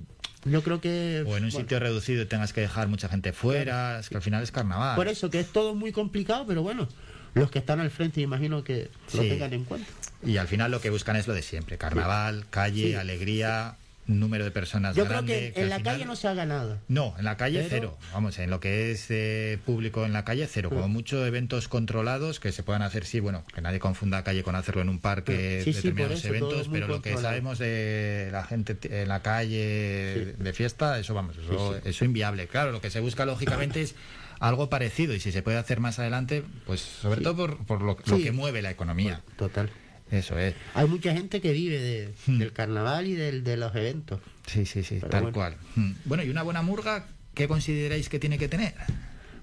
Yo 0.45 0.61
creo 0.61 0.81
que... 0.81 1.23
O 1.25 1.37
en 1.37 1.45
un 1.45 1.49
bueno, 1.51 1.51
sitio 1.51 1.79
reducido 1.79 2.27
tengas 2.27 2.51
que 2.51 2.61
dejar 2.61 2.87
mucha 2.89 3.07
gente 3.07 3.31
fuera, 3.31 3.99
es 3.99 4.09
que 4.09 4.17
al 4.17 4.21
final 4.21 4.43
es 4.43 4.51
carnaval. 4.51 4.95
Por 4.95 5.07
eso 5.07 5.29
que 5.29 5.39
es 5.39 5.47
todo 5.47 5.73
muy 5.73 5.91
complicado, 5.93 6.45
pero 6.45 6.61
bueno, 6.63 6.89
los 7.33 7.49
que 7.49 7.59
están 7.59 7.79
al 7.79 7.91
frente 7.91 8.19
imagino 8.19 8.63
que 8.63 8.89
lo 9.13 9.21
Sí. 9.23 9.29
tengan 9.29 9.53
en 9.53 9.63
cuenta. 9.63 9.87
Y 10.25 10.37
al 10.37 10.47
final 10.47 10.69
lo 10.71 10.81
que 10.81 10.89
buscan 10.89 11.15
es 11.15 11.27
lo 11.27 11.33
de 11.33 11.41
siempre, 11.41 11.77
carnaval, 11.77 12.45
calle, 12.49 12.89
Sí. 12.89 12.95
alegría, 12.95 13.77
número 14.07 14.43
de 14.43 14.51
personas 14.51 14.95
Yo 14.95 15.05
grande. 15.05 15.33
creo 15.37 15.53
que 15.53 15.61
en 15.61 15.69
la 15.69 15.77
final- 15.77 15.93
calle 15.93 16.05
no 16.05 16.15
se 16.15 16.27
haga 16.27 16.45
nada. 16.45 16.79
No, 16.87 17.15
en 17.17 17.23
la 17.25 17.37
calle 17.37 17.59
Pero- 17.69 17.69
cero. 17.69 17.97
Vamos, 18.13 18.37
en 18.39 18.49
lo 18.49 18.59
que 18.59 18.91
es 18.91 19.05
eh, 19.09 19.59
público 19.65 20.05
en 20.05 20.13
la 20.13 20.25
calle 20.25 20.45
cero. 20.47 20.69
Como 20.69 20.87
Mm. 20.87 20.91
mucho 20.91 21.25
eventos 21.25 21.67
controlados 21.67 22.39
que 22.39 22.51
se 22.51 22.63
puedan 22.63 22.81
hacer, 22.81 23.05
sí, 23.05 23.19
bueno, 23.19 23.43
que 23.53 23.61
nadie 23.61 23.79
confunda 23.79 24.23
calle 24.23 24.43
con 24.43 24.55
hacerlo 24.55 24.81
en 24.81 24.89
un 24.89 24.99
parque, 24.99 25.61
Sí, 25.63 25.71
determinados 25.73 26.19
eso, 26.19 26.27
eventos, 26.29 26.67
pero 26.71 26.87
lo 26.87 27.01
que 27.01 27.17
sabemos 27.17 27.59
de 27.59 28.29
la 28.31 28.43
gente 28.43 28.77
en 29.01 29.07
la 29.07 29.21
calle 29.21 30.33
Sí. 30.37 30.43
de 30.43 30.53
fiesta, 30.53 30.99
eso 30.99 31.13
vamos, 31.13 31.37
eso, 31.37 31.77
eso 31.83 32.05
inviable. 32.05 32.47
Claro, 32.47 32.71
lo 32.71 32.81
que 32.81 32.89
se 32.89 32.99
busca 32.99 33.25
lógicamente 33.25 33.81
es 33.81 33.95
algo 34.39 34.69
parecido 34.69 35.13
y 35.13 35.19
si 35.21 35.31
se 35.31 35.41
puede 35.41 35.57
hacer 35.57 35.79
más 35.79 35.99
adelante, 35.99 36.43
pues 36.65 36.81
sobre 36.81 37.21
todo 37.21 37.35
por, 37.35 37.65
por 37.65 37.81
lo, 37.81 37.97
lo 38.05 38.17
que 38.17 38.31
mueve 38.33 38.61
la 38.61 38.71
economía. 38.71 39.21
Total. 39.37 39.69
Eso 40.11 40.37
es. 40.37 40.53
Hay 40.75 40.87
mucha 40.87 41.13
gente 41.13 41.41
que 41.41 41.51
vive 41.53 41.79
de- 41.79 42.13
Hmm. 42.27 42.37
del 42.39 42.53
carnaval 42.53 43.07
y 43.07 43.13
del, 43.13 43.43
de 43.43 43.57
los 43.57 43.75
eventos. 43.75 44.19
Sí, 44.47 44.65
sí, 44.65 44.83
sí, 44.83 44.97
Pero 44.99 45.09
tal 45.09 45.21
bueno. 45.23 45.35
cual. 45.35 45.55
Mm. 45.75 45.91
Bueno, 46.05 46.23
y 46.23 46.29
una 46.29 46.43
buena 46.43 46.61
murga, 46.61 47.07
¿qué 47.33 47.47
consideráis 47.47 48.09
que 48.09 48.19
tiene 48.19 48.37
que 48.37 48.47
tener? 48.47 48.73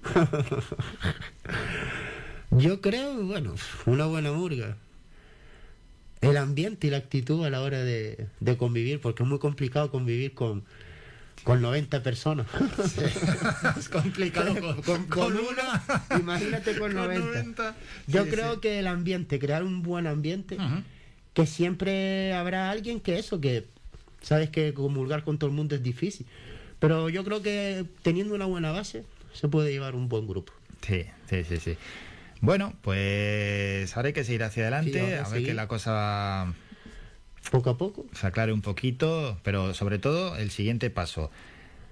Yo 2.51 2.81
creo, 2.81 3.15
bueno, 3.23 3.55
una 3.85 4.05
buena 4.05 4.31
murga. 4.31 4.77
El 6.21 6.37
ambiente 6.37 6.87
y 6.87 6.89
la 6.91 6.97
actitud 6.97 7.43
a 7.45 7.49
la 7.49 7.61
hora 7.61 7.83
de, 7.83 8.27
de 8.39 8.57
convivir, 8.57 9.01
porque 9.01 9.23
es 9.23 9.29
muy 9.29 9.39
complicado 9.39 9.89
convivir 9.89 10.33
con, 10.33 10.63
con 11.43 11.61
90 11.61 12.03
personas. 12.03 12.47
es 13.77 13.89
complicado 13.89 14.53
con, 14.59 14.81
con- 14.81 15.05
con 15.07 15.33
una. 15.37 15.83
Imagínate 16.19 16.77
con 16.77 16.93
90. 16.95 17.75
Yo 18.07 18.23
Sí, 18.25 18.29
creo 18.29 18.53
sí. 18.55 18.59
que 18.61 18.79
el 18.79 18.87
ambiente, 18.87 19.39
crear 19.39 19.63
un 19.63 19.81
buen 19.81 20.07
ambiente, 20.07 20.57
que 21.33 21.45
siempre 21.47 22.33
habrá 22.33 22.69
alguien 22.69 22.99
que 22.99 23.17
eso, 23.17 23.39
que 23.41 23.65
sabes 24.21 24.49
que 24.49 24.73
comulgar 24.73 25.23
con 25.23 25.37
todo 25.39 25.49
el 25.49 25.55
mundo 25.55 25.75
es 25.75 25.83
difícil. 25.83 26.25
Pero 26.79 27.09
yo 27.09 27.23
creo 27.23 27.41
que 27.41 27.85
teniendo 28.01 28.33
una 28.35 28.45
buena 28.45 28.71
base, 28.71 29.03
se 29.33 29.47
puede 29.47 29.71
llevar 29.71 29.95
un 29.95 30.09
buen 30.09 30.27
grupo. 30.27 30.51
Sí, 30.85 31.05
sí, 31.29 31.43
sí, 31.47 31.57
sí. 31.57 31.77
Bueno, 32.41 32.73
pues 32.81 33.95
ahora 33.95 34.07
hay 34.07 34.13
que 34.13 34.23
seguir 34.23 34.43
hacia 34.43 34.63
adelante, 34.63 35.17
a 35.19 35.29
ver 35.29 35.43
que 35.45 35.53
la 35.53 35.67
cosa 35.67 36.53
Poco 37.49 37.69
a 37.71 37.77
poco. 37.77 38.05
se 38.13 38.27
aclare 38.27 38.53
un 38.53 38.61
poquito, 38.61 39.37
pero 39.43 39.73
sobre 39.73 39.99
todo 39.99 40.35
el 40.37 40.51
siguiente 40.51 40.89
paso. 40.89 41.31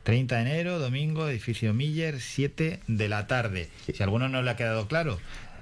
30 0.04 0.36
de 0.38 0.42
enero, 0.42 0.80
domingo, 0.80 1.28
edificio 1.28 1.74
Miller, 1.74 2.22
7 2.22 2.80
de 2.88 3.10
la 3.10 3.28
tarde. 3.28 3.70
Si 3.94 4.02
a 4.02 4.06
alguno 4.06 4.30
no 4.30 4.42
le 4.42 4.50
ha 4.52 4.56
quedado 4.56 4.88
claro, 4.88 5.20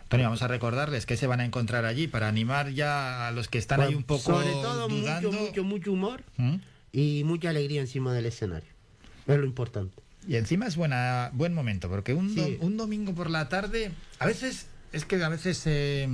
Tony, 0.09 0.23
vamos 0.23 0.41
a 0.43 0.47
recordarles 0.47 1.05
que 1.05 1.17
se 1.17 1.27
van 1.27 1.39
a 1.39 1.45
encontrar 1.45 1.85
allí 1.85 2.07
para 2.07 2.27
animar 2.27 2.69
ya 2.71 3.27
a 3.27 3.31
los 3.31 3.47
que 3.49 3.57
están 3.57 3.81
ahí 3.81 3.95
un 3.95 4.03
poco 4.03 4.21
Sobre 4.39 4.51
todo 4.51 4.87
dudando. 4.87 5.31
mucho, 5.31 5.41
mucho, 5.47 5.63
mucho 5.63 5.91
humor 5.91 6.23
¿Mm? 6.37 6.55
y 6.93 7.23
mucha 7.25 7.49
alegría 7.49 7.81
encima 7.81 8.13
del 8.13 8.25
escenario. 8.27 8.69
Es 9.25 9.37
lo 9.37 9.45
importante. 9.45 9.93
Y 10.27 10.35
encima 10.35 10.67
es 10.67 10.75
buena, 10.75 11.31
buen 11.33 11.53
momento, 11.53 11.89
porque 11.89 12.13
un, 12.13 12.35
do- 12.35 12.47
un 12.61 12.77
domingo 12.77 13.13
por 13.15 13.29
la 13.29 13.49
tarde, 13.49 13.91
a 14.19 14.25
veces, 14.25 14.67
es 14.93 15.03
que 15.05 15.21
a 15.23 15.29
veces 15.29 15.57
se, 15.57 16.07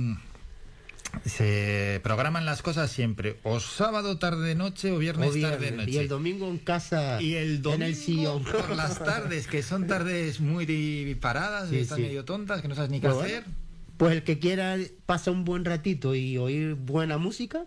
se 1.24 2.00
programan 2.02 2.44
las 2.44 2.62
cosas 2.62 2.90
siempre, 2.90 3.38
o 3.42 3.60
sábado 3.60 4.18
tarde 4.18 4.54
noche 4.54 4.92
o 4.92 4.98
viernes, 4.98 5.30
O 5.30 5.32
viernes, 5.32 5.58
tarde 5.60 5.76
noche. 5.76 5.90
y 5.90 5.96
el 5.98 6.08
domingo 6.08 6.48
en 6.48 6.58
casa, 6.58 7.20
Y 7.22 7.34
el 7.34 7.56
en 7.56 7.62
domingo 7.62 7.84
el 7.86 7.94
sillón. 7.96 8.44
por 8.44 8.70
las 8.76 8.98
tardes, 9.02 9.46
que 9.46 9.62
son 9.62 9.86
tardes 9.86 10.40
muy 10.40 11.14
paradas, 11.20 11.68
Sí, 11.70 11.78
están 11.78 11.96
sí. 11.98 12.02
medio 12.02 12.24
tontas, 12.24 12.62
que 12.62 12.68
no 12.68 12.74
sabes 12.74 12.90
ni 12.90 13.00
qué 13.00 13.06
hacer. 13.08 13.44
pues 13.96 14.12
el 14.12 14.22
que 14.24 14.38
quiera 14.38 14.76
pasar 15.06 15.34
un 15.34 15.44
buen 15.44 15.64
ratito 15.64 16.14
y 16.14 16.36
oír 16.38 16.74
buena 16.74 17.16
música, 17.18 17.66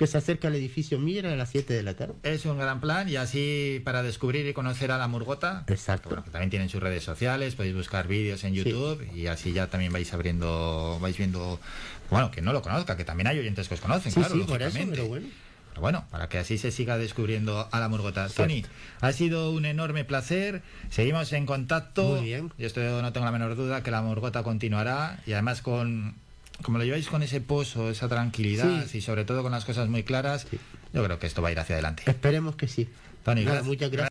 que 0.00 0.06
se 0.06 0.16
acerque 0.16 0.46
al 0.46 0.54
edificio 0.54 0.98
Mira 0.98 1.30
a 1.30 1.36
las 1.36 1.50
7 1.50 1.74
de 1.74 1.82
la 1.82 1.92
tarde. 1.92 2.14
Es 2.22 2.46
un 2.46 2.56
gran 2.56 2.80
plan 2.80 3.06
y 3.06 3.16
así 3.16 3.82
para 3.84 4.02
descubrir 4.02 4.46
y 4.46 4.54
conocer 4.54 4.90
a 4.92 4.96
la 4.96 5.08
Murgota. 5.08 5.64
Exacto. 5.66 6.08
Bueno, 6.08 6.24
que 6.24 6.30
también 6.30 6.48
tienen 6.48 6.70
sus 6.70 6.82
redes 6.82 7.04
sociales, 7.04 7.54
podéis 7.54 7.74
buscar 7.74 8.08
vídeos 8.08 8.42
en 8.44 8.54
Sí. 8.54 8.60
YouTube 8.64 9.06
y 9.14 9.26
así 9.26 9.52
ya 9.52 9.66
también 9.66 9.92
vais 9.92 10.10
abriendo, 10.14 10.96
vais 11.02 11.18
viendo, 11.18 11.60
bueno, 12.08 12.30
que 12.30 12.40
no 12.40 12.54
lo 12.54 12.62
conozca, 12.62 12.96
que 12.96 13.04
también 13.04 13.26
hay 13.26 13.40
oyentes 13.40 13.68
que 13.68 13.74
os 13.74 13.80
conocen, 13.82 14.10
Sí, 14.10 14.20
claro, 14.20 14.34
sí, 14.36 14.40
por 14.48 14.62
eso, 14.62 14.78
pero 14.88 15.06
bueno. 15.06 15.26
Pero 15.68 15.82
bueno, 15.82 16.06
para 16.10 16.30
que 16.30 16.38
así 16.38 16.56
se 16.56 16.70
siga 16.70 16.96
descubriendo 16.96 17.68
a 17.70 17.78
la 17.78 17.90
Murgota. 17.90 18.26
Tony, 18.30 18.64
ha 19.02 19.12
sido 19.12 19.50
un 19.52 19.66
enorme 19.66 20.06
placer. 20.06 20.62
Seguimos 20.88 21.30
en 21.34 21.44
contacto. 21.44 22.04
Muy 22.16 22.24
bien. 22.24 22.50
Yo 22.56 22.66
esto 22.66 22.80
no 23.02 23.12
tengo 23.12 23.26
la 23.26 23.32
menor 23.32 23.54
duda 23.54 23.82
que 23.82 23.90
la 23.90 24.00
Murgota 24.00 24.42
continuará 24.42 25.20
y 25.26 25.32
además 25.34 25.60
con 25.60 26.14
como 26.62 26.78
lo 26.78 26.84
lleváis 26.84 27.08
con 27.08 27.22
ese 27.22 27.40
pozo, 27.40 27.90
esa 27.90 28.08
tranquilidad 28.08 28.86
Sí. 28.86 28.98
y 28.98 29.00
sobre 29.00 29.24
todo 29.24 29.42
con 29.42 29.52
las 29.52 29.64
cosas 29.64 29.88
muy 29.88 30.02
claras, 30.02 30.46
Sí. 30.50 30.58
yo 30.92 31.04
creo 31.04 31.18
que 31.18 31.26
esto 31.26 31.42
va 31.42 31.48
a 31.48 31.52
ir 31.52 31.58
hacia 31.60 31.74
adelante. 31.76 32.02
Esperemos 32.06 32.56
que 32.56 32.68
sí. 32.68 32.88
Tony, 33.24 33.40
Nada, 33.42 33.56
gracias. 33.56 33.66
muchas 33.66 33.90
gracias. 33.90 33.98